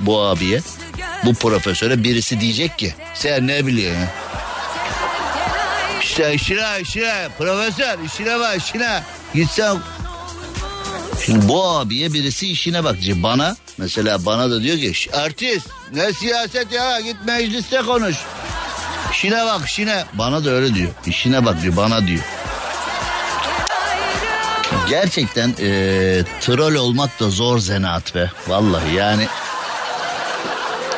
[0.00, 0.60] bu abiye
[1.24, 4.08] bu profesöre birisi diyecek ki sen ne biliyorsun?
[6.02, 9.02] İşte işine işine profesör işine bak işine
[9.34, 9.76] gitsen
[11.26, 12.96] Şimdi bu abiye birisi işine bak.
[13.14, 18.16] Bana mesela bana da diyor ki artist ne siyaset ya git mecliste konuş.
[19.12, 20.04] İşine bak işine.
[20.12, 20.90] Bana da öyle diyor.
[21.06, 22.22] İşine bak diyor bana diyor.
[24.88, 25.66] Gerçekten e,
[26.40, 28.30] troll olmak da zor zanaat be.
[28.48, 29.26] Vallahi yani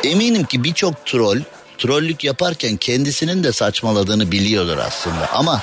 [0.07, 1.41] eminim ki birçok troll
[1.77, 5.29] trollük yaparken kendisinin de saçmaladığını biliyordur aslında.
[5.33, 5.61] Ama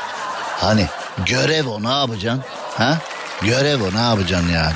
[0.60, 0.86] hani
[1.26, 2.44] görev o ne yapacaksın?
[2.76, 2.98] Ha?
[3.42, 4.74] Görev o ne yapacaksın yani?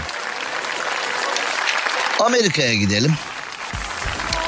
[2.20, 3.14] Amerika'ya gidelim.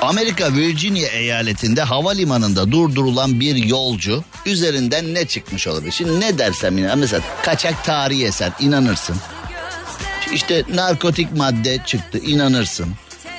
[0.02, 5.92] Amerika Virginia eyaletinde havalimanında durdurulan bir yolcu üzerinden ne çıkmış olabilir?
[5.92, 9.16] Şimdi ne dersem inan mesela kaçak tarihi eser inanırsın.
[10.32, 12.94] İşte narkotik madde çıktı inanırsın.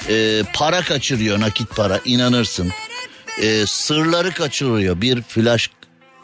[0.09, 2.71] Ee, para kaçırıyor nakit para inanırsın.
[3.41, 5.69] Ee, sırları kaçırıyor bir flash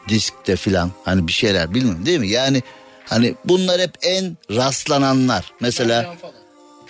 [0.08, 2.28] diskte filan hani bir şeyler bilmiyorum değil mi?
[2.28, 2.62] Yani
[3.04, 5.52] hani bunlar hep en rastlananlar.
[5.60, 6.16] Mesela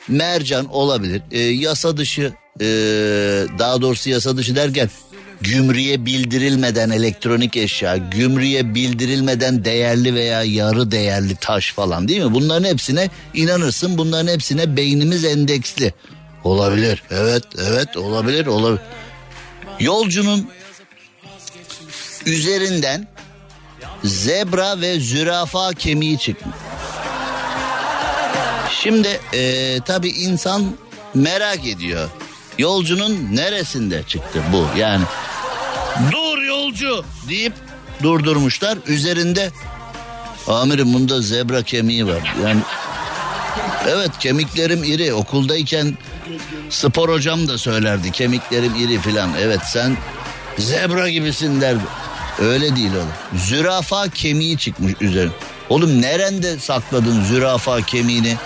[0.09, 1.23] mercan olabilir.
[1.31, 2.67] Ee, yasa dışı e,
[3.59, 4.91] daha doğrusu yasa dışı derken
[5.41, 12.35] gümrüğe bildirilmeden elektronik eşya, gümrüğe bildirilmeden değerli veya yarı değerli taş falan değil mi?
[12.35, 13.99] Bunların hepsine inanırsın.
[13.99, 15.95] Bunların hepsine beynimiz endeksli.
[16.49, 17.03] Olabilir.
[17.11, 18.81] Evet, evet olabilir, olabilir.
[19.81, 20.51] Yolcunun
[22.27, 23.09] üzerinden
[24.05, 26.57] zebra ve zürafa kemiği çıkmış.
[28.71, 30.65] Şimdi e, tabii insan
[31.15, 32.09] merak ediyor.
[32.59, 35.05] Yolcunun neresinde çıktı bu yani?
[36.13, 37.53] Dur yolcu deyip
[38.03, 38.79] durdurmuşlar.
[38.87, 39.51] Üzerinde
[40.47, 42.35] amirim bunda zebra kemiği var.
[42.45, 42.61] Yani
[43.89, 45.15] evet kemiklerim iri.
[45.15, 45.97] Okuldayken
[46.71, 49.31] spor hocam da söylerdi kemiklerim iri filan.
[49.41, 49.97] Evet sen
[50.59, 51.85] zebra gibisin derdi.
[52.39, 53.41] Öyle değil oğlum.
[53.47, 55.33] Zürafa kemiği çıkmış üzerine.
[55.69, 58.37] Oğlum nerende sakladın zürafa kemiğini?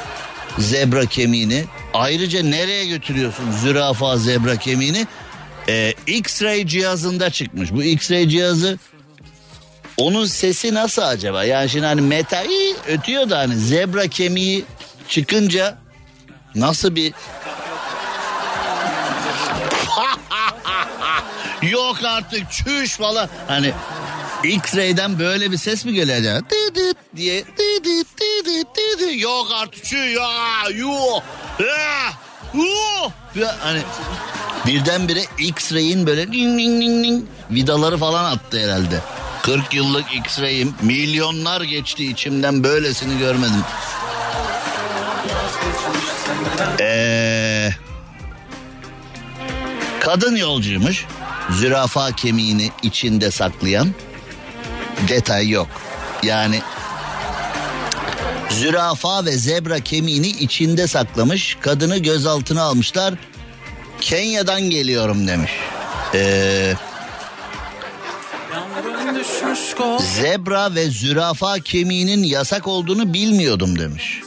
[0.58, 1.64] Zebra kemiğini?
[1.94, 5.06] Ayrıca nereye götürüyorsun zürafa zebra kemiğini?
[5.68, 7.72] Ee, X-ray cihazında çıkmış.
[7.72, 8.78] Bu X-ray cihazı
[9.96, 11.44] onun sesi nasıl acaba?
[11.44, 12.46] Yani şimdi hani metal
[12.88, 14.64] ötüyor da hani zebra kemiği
[15.08, 15.78] çıkınca
[16.54, 17.12] nasıl bir
[21.72, 23.28] Yok artık çüş falan.
[23.48, 23.72] Hani
[24.44, 26.18] X-ray'den böyle bir ses mi geliyor?
[26.18, 26.38] acaba?
[26.50, 29.16] Dı dı diye dı dı dı dı dı dı.
[29.16, 30.30] Yok artık çü ya
[30.74, 31.20] yuh
[31.60, 32.12] ya.
[33.34, 33.80] Ya Hani
[34.66, 39.00] birdenbire X-ray'in böyle ning ning ning ning vidaları falan attı herhalde.
[39.42, 43.64] 40 yıllık X-ray'im milyonlar geçti içimden böylesini görmedim.
[46.80, 47.76] Eee
[50.00, 51.06] Kadın yolcuymuş.
[51.50, 53.88] Zürafa kemiğini içinde saklayan
[55.08, 55.68] detay yok.
[56.22, 56.60] Yani
[58.50, 61.56] Zürafa ve zebra kemiğini içinde saklamış.
[61.60, 63.14] Kadını gözaltına almışlar.
[64.00, 65.52] Kenya'dan geliyorum demiş.
[66.14, 66.74] Ee,
[70.00, 74.20] zebra ve zürafa kemiğinin yasak olduğunu bilmiyordum demiş.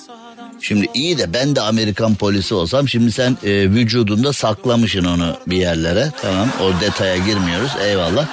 [0.67, 5.57] Şimdi iyi de ben de Amerikan polisi olsam şimdi sen e, vücudunda saklamışsın onu bir
[5.57, 6.11] yerlere.
[6.21, 8.27] Tamam o detaya girmiyoruz eyvallah.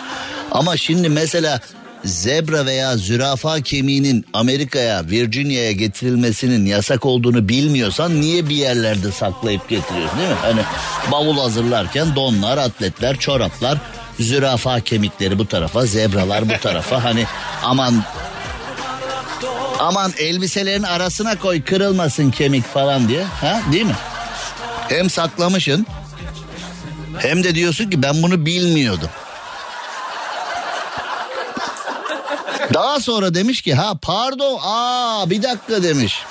[0.51, 1.61] Ama şimdi mesela
[2.05, 10.19] zebra veya zürafa kemiğinin Amerika'ya, Virginia'ya getirilmesinin yasak olduğunu bilmiyorsan niye bir yerlerde saklayıp getiriyorsun
[10.19, 10.37] değil mi?
[10.43, 10.61] Hani
[11.13, 13.79] bavul hazırlarken donlar, atletler, çoraplar,
[14.21, 17.05] zürafa kemikleri bu tarafa, zebralar bu tarafa.
[17.05, 17.25] Hani
[17.63, 18.05] aman
[19.83, 23.25] aman elbiselerin arasına koy kırılmasın kemik falan diye.
[23.25, 23.97] Ha değil mi?
[24.89, 25.87] Hem saklamışın
[27.19, 29.09] hem de diyorsun ki ben bunu bilmiyordum.
[32.75, 36.23] Daha sonra demiş ki ha pardon aa bir dakika demiş.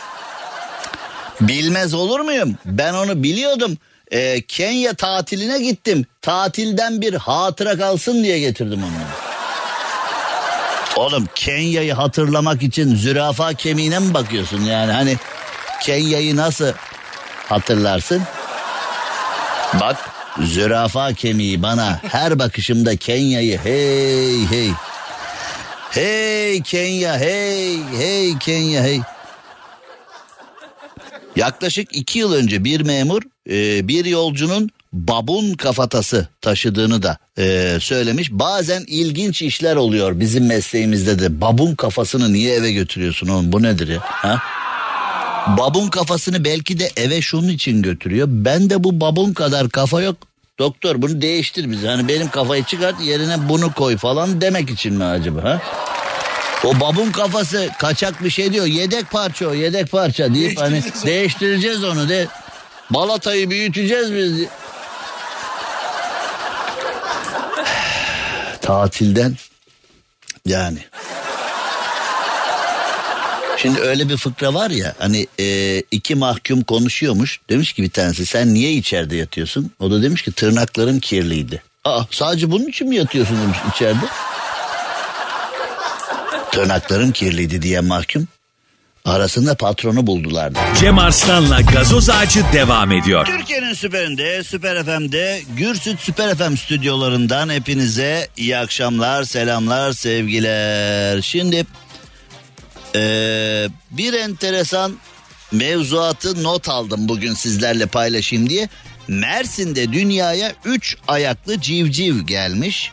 [1.42, 2.56] Bilmez olur muyum?
[2.66, 3.78] Ben onu biliyordum.
[4.12, 6.06] Ee, Kenya tatiline gittim.
[6.22, 9.31] Tatilden bir hatıra kalsın diye getirdim onu.
[11.02, 14.92] Oğlum Kenya'yı hatırlamak için zürafa kemiğine mi bakıyorsun yani?
[14.92, 15.18] Hani
[15.84, 16.74] Kenya'yı nasıl
[17.50, 18.22] hatırlarsın?
[19.80, 19.98] Bak
[20.42, 24.72] zürafa kemiği bana her bakışımda Kenya'yı hey hey
[25.92, 29.02] Hey Kenya hey hey Kenya hey.
[31.36, 38.32] Yaklaşık iki yıl önce bir memur e, bir yolcunun babun kafatası taşıdığını da e, söylemiş.
[38.32, 41.42] Bazen ilginç işler oluyor bizim mesleğimizde de.
[41.42, 44.00] Babun kafasını niye eve götürüyorsun oğlum bu nedir ya?
[44.04, 44.42] Ha?
[45.58, 48.28] Babun kafasını belki de eve şunun için götürüyor.
[48.30, 50.16] Ben de bu babun kadar kafa yok.
[50.60, 51.88] Doktor bunu değiştir bize.
[51.88, 55.44] Hani benim kafayı çıkart yerine bunu koy falan demek için mi acaba?
[55.44, 55.62] Ha?
[56.64, 58.66] O babun kafası kaçak bir şey diyor.
[58.66, 62.28] Yedek parça o yedek parça deyip hani değiştireceğiz onu de.
[62.90, 64.48] Balatayı büyüteceğiz biz.
[68.72, 69.36] Tatilden
[70.46, 70.80] yani.
[73.58, 77.40] Şimdi öyle bir fıkra var ya hani e, iki mahkum konuşuyormuş.
[77.50, 79.72] Demiş ki bir tanesi sen niye içeride yatıyorsun?
[79.80, 81.64] O da demiş ki tırnaklarım kirliydi.
[81.86, 84.06] Aa sadece bunun için mi yatıyorsun demiş içeride.
[86.52, 88.28] Tırnaklarım kirliydi diye mahkum.
[89.06, 90.54] Arasında patronu buldular.
[90.80, 93.26] Cem Arslan'la gazoz ağacı devam ediyor.
[93.26, 101.22] Türkiye'nin süperinde, Süper FM'de, Gürsüt Süper FM stüdyolarından hepinize iyi akşamlar, selamlar, sevgiler.
[101.22, 101.66] Şimdi
[102.96, 104.98] ee, bir enteresan
[105.52, 108.70] mevzuatı not aldım bugün sizlerle paylaşayım diye.
[109.08, 112.92] Mersin'de dünyaya üç ayaklı civciv gelmiş.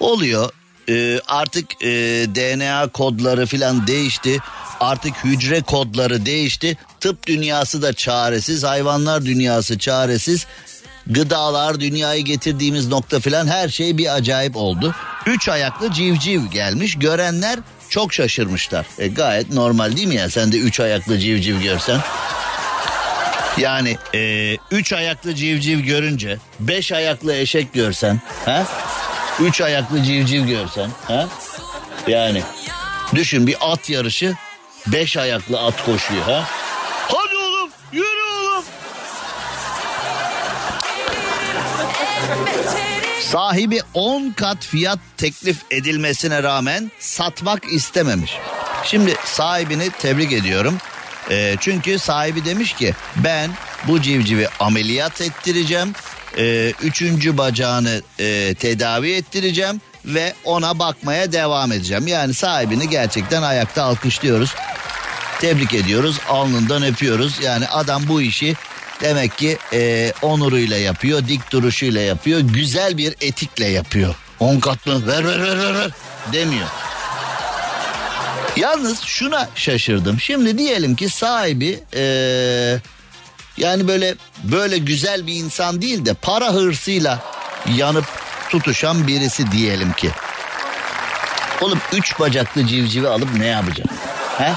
[0.00, 0.50] Oluyor
[0.88, 1.88] ee, artık e,
[2.34, 4.38] DNA kodları filan değişti.
[4.80, 6.76] Artık hücre kodları değişti.
[7.00, 10.46] Tıp dünyası da çaresiz, hayvanlar dünyası çaresiz.
[11.06, 14.94] Gıdalar, dünyayı getirdiğimiz nokta filan her şey bir acayip oldu.
[15.26, 16.98] Üç ayaklı civciv gelmiş.
[16.98, 17.58] Görenler
[17.88, 18.86] çok şaşırmışlar.
[18.98, 20.30] E, gayet normal değil mi ya?
[20.30, 22.00] Sen de üç ayaklı civciv görsen.
[23.58, 28.66] Yani e, üç ayaklı civciv görünce beş ayaklı eşek görsen, ha?
[29.40, 31.28] Üç ayaklı civciv görsen, ha?
[32.08, 32.42] Yani
[33.14, 34.34] düşün bir at yarışı,
[34.86, 36.44] beş ayaklı at koşuyor, ha?
[37.08, 38.64] Hadi oğlum, yürü oğlum.
[43.20, 48.38] Sahibi 10 kat fiyat teklif edilmesine rağmen satmak istememiş.
[48.84, 50.78] Şimdi sahibini tebrik ediyorum.
[51.30, 53.50] E, çünkü sahibi demiş ki ben
[53.88, 55.92] bu civcivi ameliyat ettireceğim.
[56.38, 62.06] E, üçüncü bacağını e, tedavi ettireceğim ve ona bakmaya devam edeceğim.
[62.06, 64.54] Yani sahibini gerçekten ayakta alkışlıyoruz.
[65.40, 67.40] Tebrik ediyoruz, alnından öpüyoruz.
[67.42, 68.56] Yani adam bu işi
[69.00, 74.14] demek ki e, onuruyla yapıyor, dik duruşuyla yapıyor, güzel bir etikle yapıyor.
[74.40, 75.06] On kat mı?
[75.06, 75.90] Ver ver ver ver ver
[76.32, 76.66] demiyor.
[78.56, 80.20] Yalnız şuna şaşırdım.
[80.20, 82.02] Şimdi diyelim ki sahibi e,
[83.56, 87.20] yani böyle böyle güzel bir insan değil de para hırsıyla
[87.74, 88.04] yanıp
[88.50, 90.10] tutuşan birisi diyelim ki.
[91.60, 93.86] Oğlum üç bacaklı civcivi alıp ne yapacak?
[94.38, 94.52] He?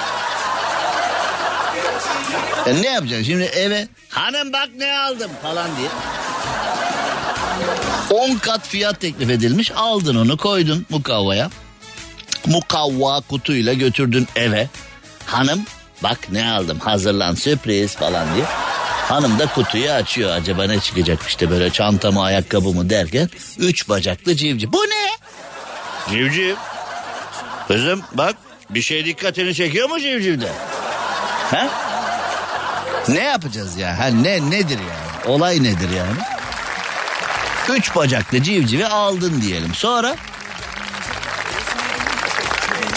[2.70, 5.90] Ya ne yapacaksın şimdi eve hanım bak ne aldım falan diye.
[8.10, 11.50] 10 kat fiyat teklif edilmiş aldın onu koydun mukavvaya.
[12.46, 14.68] Mukavva kutuyla götürdün eve.
[15.26, 15.66] Hanım
[16.04, 18.46] bak ne aldım hazırlan sürpriz falan diye.
[19.10, 23.30] Hanım da kutuyu açıyor acaba ne çıkacak işte böyle çanta mı ayakkabı mı derken.
[23.58, 24.72] Üç bacaklı civciv.
[24.72, 25.10] Bu ne?
[26.10, 26.56] Civciv.
[27.68, 28.36] Kızım bak
[28.70, 30.50] bir şey dikkatini çekiyor mu civcivde?
[31.52, 31.89] Ha?
[33.14, 34.00] Ne yapacağız ya?
[34.00, 35.26] Ha, ne nedir yani?
[35.36, 36.18] Olay nedir yani?
[37.70, 39.76] Üç bacaklı civcivi aldın diyelim.
[39.76, 40.16] Sonra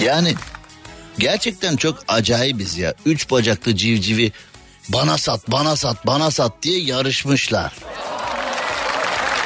[0.01, 0.35] yani
[1.19, 2.95] gerçekten çok acayibiz ya.
[3.07, 4.33] Üç bacaklı civcivi
[4.89, 7.73] bana sat, bana sat, bana sat diye yarışmışlar.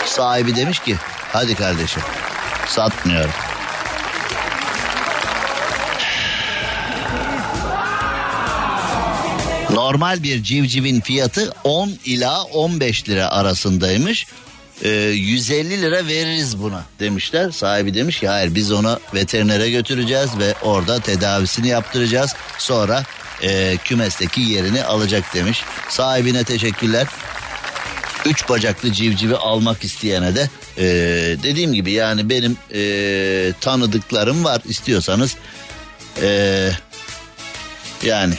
[0.07, 0.97] Sahibi demiş ki
[1.33, 2.03] hadi kardeşim
[2.69, 3.31] satmıyorum.
[9.77, 14.27] Normal bir civcivin fiyatı 10 ila 15 lira arasındaymış.
[14.83, 17.51] Ee, 150 lira veririz buna demişler.
[17.51, 22.35] Sahibi demiş ki hayır biz onu veterinere götüreceğiz ve orada tedavisini yaptıracağız.
[22.59, 23.05] Sonra
[23.43, 25.63] e, kümesteki yerini alacak demiş.
[25.89, 27.07] Sahibine teşekkürler.
[28.27, 30.85] Üç bacaklı civcivi almak isteyene de e,
[31.43, 35.37] dediğim gibi yani benim e, tanıdıklarım var istiyorsanız
[36.23, 36.71] e,
[38.03, 38.35] yani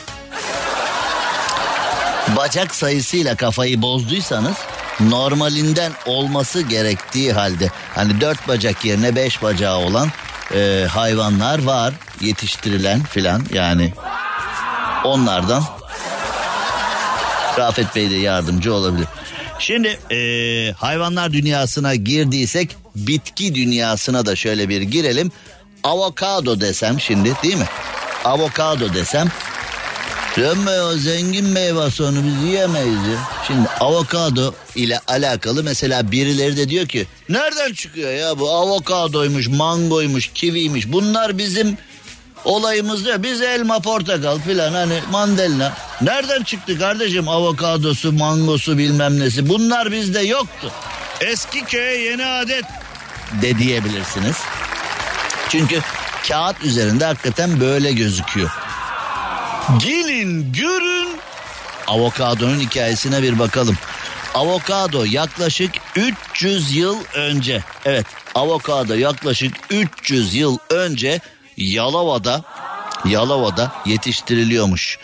[2.37, 4.57] bacak sayısıyla kafayı bozduysanız
[4.99, 10.11] normalinden olması gerektiği halde hani dört bacak yerine beş bacağı olan
[10.55, 13.93] e, hayvanlar var yetiştirilen filan yani
[15.03, 15.63] onlardan
[17.57, 19.07] Rafet Bey de yardımcı olabilir.
[19.59, 20.17] Şimdi e,
[20.71, 25.31] hayvanlar dünyasına girdiysek bitki dünyasına da şöyle bir girelim.
[25.83, 27.67] Avokado desem şimdi değil mi?
[28.25, 29.27] Avokado desem
[30.37, 33.17] Dönme o zengin meyvesi onu biz yiyemeyiz ya.
[33.47, 40.27] Şimdi avokado ile alakalı mesela birileri de diyor ki nereden çıkıyor ya bu avokadoymuş, mangoymuş,
[40.33, 41.77] kiviymiş bunlar bizim
[42.45, 43.23] olayımız diyor.
[43.23, 45.73] Biz elma, portakal filan hani mandalina.
[46.01, 50.71] Nereden çıktı kardeşim avokadosu, mangosu bilmem nesi bunlar bizde yoktu.
[51.21, 52.65] Eski köye yeni adet
[53.41, 54.35] de diyebilirsiniz.
[55.49, 55.79] Çünkü
[56.27, 58.66] kağıt üzerinde hakikaten böyle gözüküyor.
[59.75, 61.09] Gelin görün
[61.87, 63.77] avokadonun hikayesine bir bakalım.
[64.33, 68.05] Avokado yaklaşık 300 yıl önce evet
[68.35, 71.19] avokado yaklaşık 300 yıl önce
[71.57, 72.43] Yalova'da
[73.05, 74.97] Yalova'da yetiştiriliyormuş.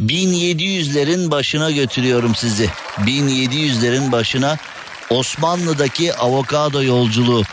[0.00, 2.70] 1700'lerin başına götürüyorum sizi.
[2.98, 4.56] 1700'lerin başına
[5.10, 7.44] Osmanlı'daki avokado yolculuğu.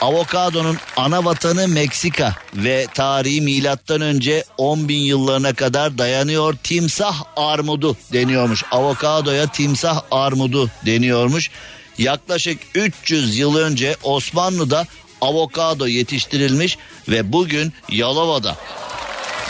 [0.00, 6.54] Avokadonun ana vatanı Meksika ve tarihi milattan önce 10 bin yıllarına kadar dayanıyor.
[6.62, 8.64] Timsah armudu deniyormuş.
[8.70, 11.50] Avokadoya timsah armudu deniyormuş.
[11.98, 14.86] Yaklaşık 300 yıl önce Osmanlı'da
[15.20, 16.78] avokado yetiştirilmiş
[17.08, 18.56] ve bugün Yalova'da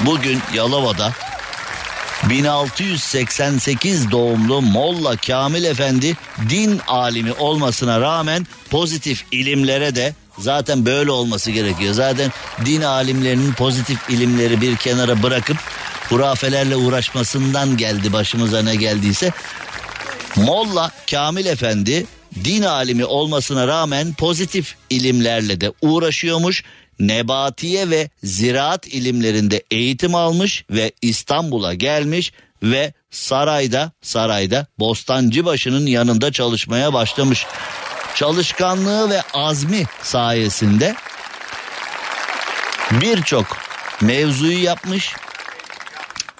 [0.00, 1.12] bugün Yalova'da
[2.30, 6.16] 1688 doğumlu Molla Kamil Efendi
[6.48, 11.94] din alimi olmasına rağmen pozitif ilimlere de zaten böyle olması gerekiyor.
[11.94, 12.32] Zaten
[12.64, 15.56] din alimlerinin pozitif ilimleri bir kenara bırakıp
[16.08, 19.32] hurafelerle uğraşmasından geldi başımıza ne geldiyse.
[20.36, 22.06] Molla Kamil Efendi
[22.44, 26.64] din alimi olmasına rağmen pozitif ilimlerle de uğraşıyormuş.
[27.00, 32.32] Nebatiye ve ziraat ilimlerinde eğitim almış ve İstanbul'a gelmiş
[32.62, 37.46] ve sarayda sarayda Bostancıbaşı'nın yanında çalışmaya başlamış.
[38.16, 40.94] Çalışkanlığı ve azmi sayesinde
[42.90, 43.46] birçok
[44.00, 45.14] mevzuyu yapmış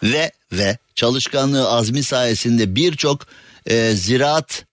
[0.02, 3.26] ve ve çalışkanlığı azmi sayesinde birçok
[3.66, 4.64] e, ziraat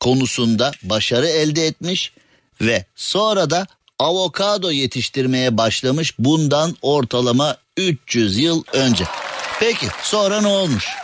[0.00, 2.12] konusunda başarı elde etmiş
[2.60, 3.66] ve sonra da
[3.98, 9.04] avokado yetiştirmeye başlamış bundan ortalama 300 yıl önce.
[9.60, 11.01] Peki sonra ne olmuş?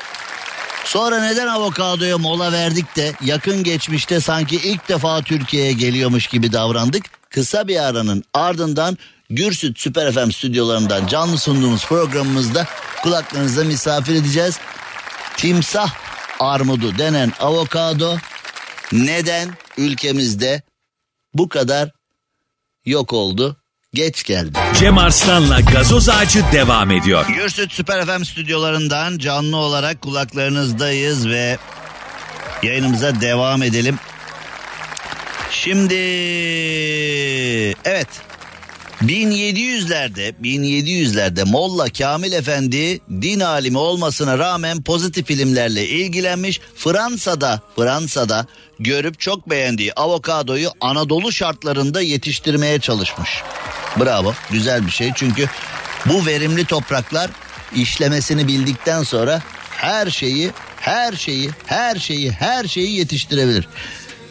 [0.85, 7.05] Sonra neden avokadoya mola verdik de yakın geçmişte sanki ilk defa Türkiye'ye geliyormuş gibi davrandık?
[7.31, 8.99] Kısa bir aranın ardından
[9.31, 12.67] Gürsüt Süper FM stüdyolarından canlı sunduğumuz programımızda
[13.03, 14.59] kulaklarınızda misafir edeceğiz.
[15.37, 15.95] Timsah
[16.41, 18.17] armudu denen avokado
[18.93, 20.63] neden ülkemizde
[21.35, 21.91] bu kadar
[22.85, 23.57] yok oldu?
[23.99, 24.59] Geç geldi.
[24.79, 27.27] Cem Arslan'la gazoz ağacı devam ediyor.
[27.29, 31.59] Gürsüt Süper FM stüdyolarından canlı olarak kulaklarınızdayız ve
[32.63, 33.99] yayınımıza devam edelim.
[35.51, 35.95] Şimdi
[37.85, 38.09] evet
[39.03, 46.61] 1700'lerde 1700'lerde Molla Kamil Efendi din alimi olmasına rağmen pozitif filmlerle ilgilenmiş.
[46.77, 48.47] Fransa'da Fransa'da
[48.81, 53.43] görüp çok beğendiği avokadoyu Anadolu şartlarında yetiştirmeye çalışmış.
[54.01, 55.47] Bravo güzel bir şey çünkü
[56.07, 57.31] bu verimli topraklar
[57.75, 63.69] işlemesini bildikten sonra her şeyi her şeyi her şeyi her şeyi yetiştirebilir.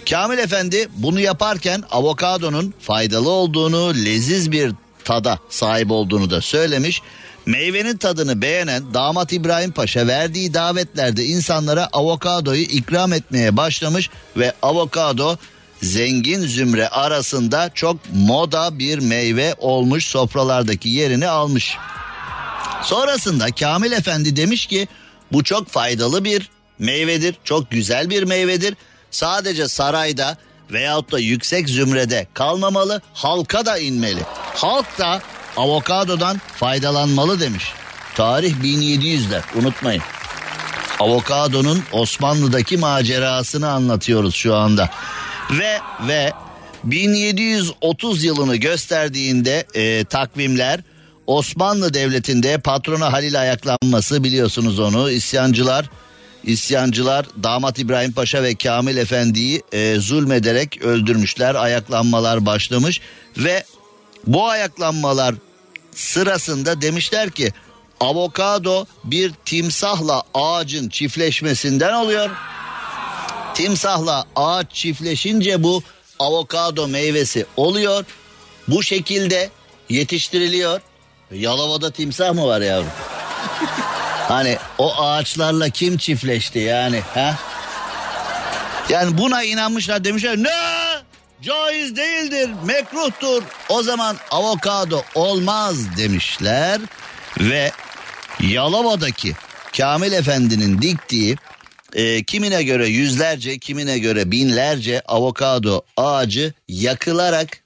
[0.09, 4.71] Kamil Efendi bunu yaparken avokadonun faydalı olduğunu, leziz bir
[5.03, 7.01] tada sahip olduğunu da söylemiş.
[7.45, 15.37] Meyvenin tadını beğenen damat İbrahim Paşa verdiği davetlerde insanlara avokadoyu ikram etmeye başlamış ve avokado
[15.81, 21.77] zengin zümre arasında çok moda bir meyve olmuş sofralardaki yerini almış.
[22.83, 24.87] Sonrasında Kamil Efendi demiş ki
[25.31, 26.49] bu çok faydalı bir
[26.79, 28.75] meyvedir, çok güzel bir meyvedir.
[29.11, 30.37] Sadece sarayda
[30.71, 34.21] veyahut da yüksek zümrede kalmamalı, halka da inmeli.
[34.55, 35.21] Halk da
[35.57, 37.73] avokadodan faydalanmalı demiş.
[38.15, 40.01] Tarih 1700'ler unutmayın.
[40.99, 44.89] Avokadonun Osmanlı'daki macerasını anlatıyoruz şu anda.
[45.51, 46.31] Ve ve
[46.83, 50.79] 1730 yılını gösterdiğinde e, takvimler
[51.27, 55.89] Osmanlı Devleti'nde patrona Halil ayaklanması biliyorsunuz onu isyancılar
[56.43, 63.01] isyancılar damat İbrahim Paşa ve Kamil Efendi'yi e, zulmederek öldürmüşler ayaklanmalar başlamış
[63.37, 63.63] ve
[64.27, 65.35] bu ayaklanmalar
[65.95, 67.51] sırasında demişler ki
[67.99, 72.29] avokado bir timsahla ağacın çiftleşmesinden oluyor.
[73.57, 75.83] Timsahla ağaç çiftleşince bu
[76.19, 78.05] avokado meyvesi oluyor.
[78.67, 79.49] Bu şekilde
[79.89, 80.81] yetiştiriliyor.
[81.31, 82.89] Yalova'da timsah mı var yavrum?
[84.27, 87.35] hani o ağaçlarla kim çiftleşti yani ha?
[88.89, 90.49] Yani buna inanmışlar demişler ne?
[91.41, 93.43] Caiz değildir, mekruhtur.
[93.69, 96.81] O zaman avokado olmaz demişler
[97.39, 97.71] ve
[98.39, 99.35] Yalova'daki
[99.77, 101.37] Kamil Efendi'nin diktiği
[101.97, 107.63] e, kimine göre yüzlerce, kimine göre binlerce avokado ağacı yakılarak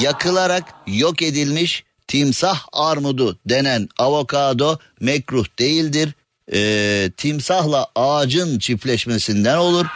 [0.00, 6.14] yakılarak yok edilmiş timsah armudu denen avokado mekruh değildir.
[6.52, 9.86] E, timsahla ağacın çiftleşmesinden olur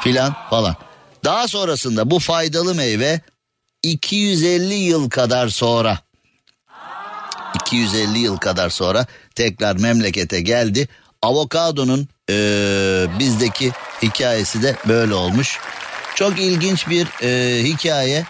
[0.00, 0.76] filan falan.
[1.24, 3.20] Daha sonrasında bu faydalı meyve
[3.82, 5.98] 250 yıl kadar sonra
[7.54, 10.88] 250 yıl kadar sonra tekrar memlekete geldi.
[11.22, 12.34] Avokadonun e,
[13.18, 13.72] bizdeki
[14.02, 15.58] hikayesi de böyle olmuş.
[16.14, 18.24] Çok ilginç bir e, hikaye.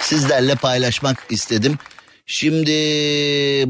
[0.00, 1.78] Sizlerle paylaşmak istedim.
[2.26, 2.72] Şimdi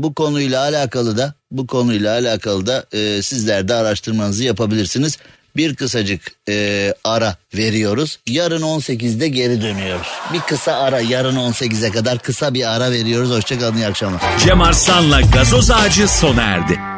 [0.03, 5.19] bu konuyla alakalı da bu konuyla alakalı da e, sizler de araştırmanızı yapabilirsiniz.
[5.57, 8.19] Bir kısacık e, ara veriyoruz.
[8.27, 10.09] Yarın 18'de geri dönüyoruz.
[10.33, 13.31] Bir kısa ara yarın 18'e kadar kısa bir ara veriyoruz.
[13.31, 14.23] Hoşçakalın iyi akşamlar.
[14.45, 16.98] Cem Arslan'la gazoz ağacı sona erdi.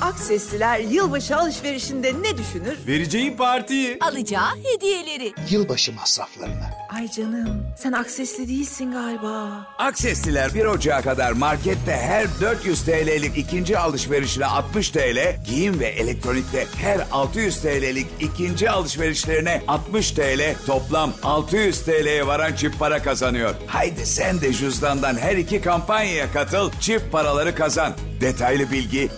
[0.00, 2.78] Aksesliler yılbaşı alışverişinde ne düşünür?
[2.86, 3.98] Vereceği partiyi.
[4.00, 5.32] alacağı hediyeleri.
[5.50, 6.64] Yılbaşı masraflarını.
[6.96, 9.66] Ay canım sen aksesli değilsin galiba.
[9.78, 16.66] Aksesliler 1 Ocağı kadar markette her 400 TL'lik ikinci alışverişine 60 TL, giyim ve elektronikte
[16.76, 23.54] her 600 TL'lik ikinci alışverişlerine 60 TL, toplam 600 TL'ye varan çift para kazanıyor.
[23.66, 27.92] Haydi sen de cüzdandan her iki kampanyaya katıl, çift paraları kazan.
[28.20, 29.08] Detaylı bilgi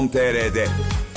[0.00, 1.09] Ercom.com.tr'de.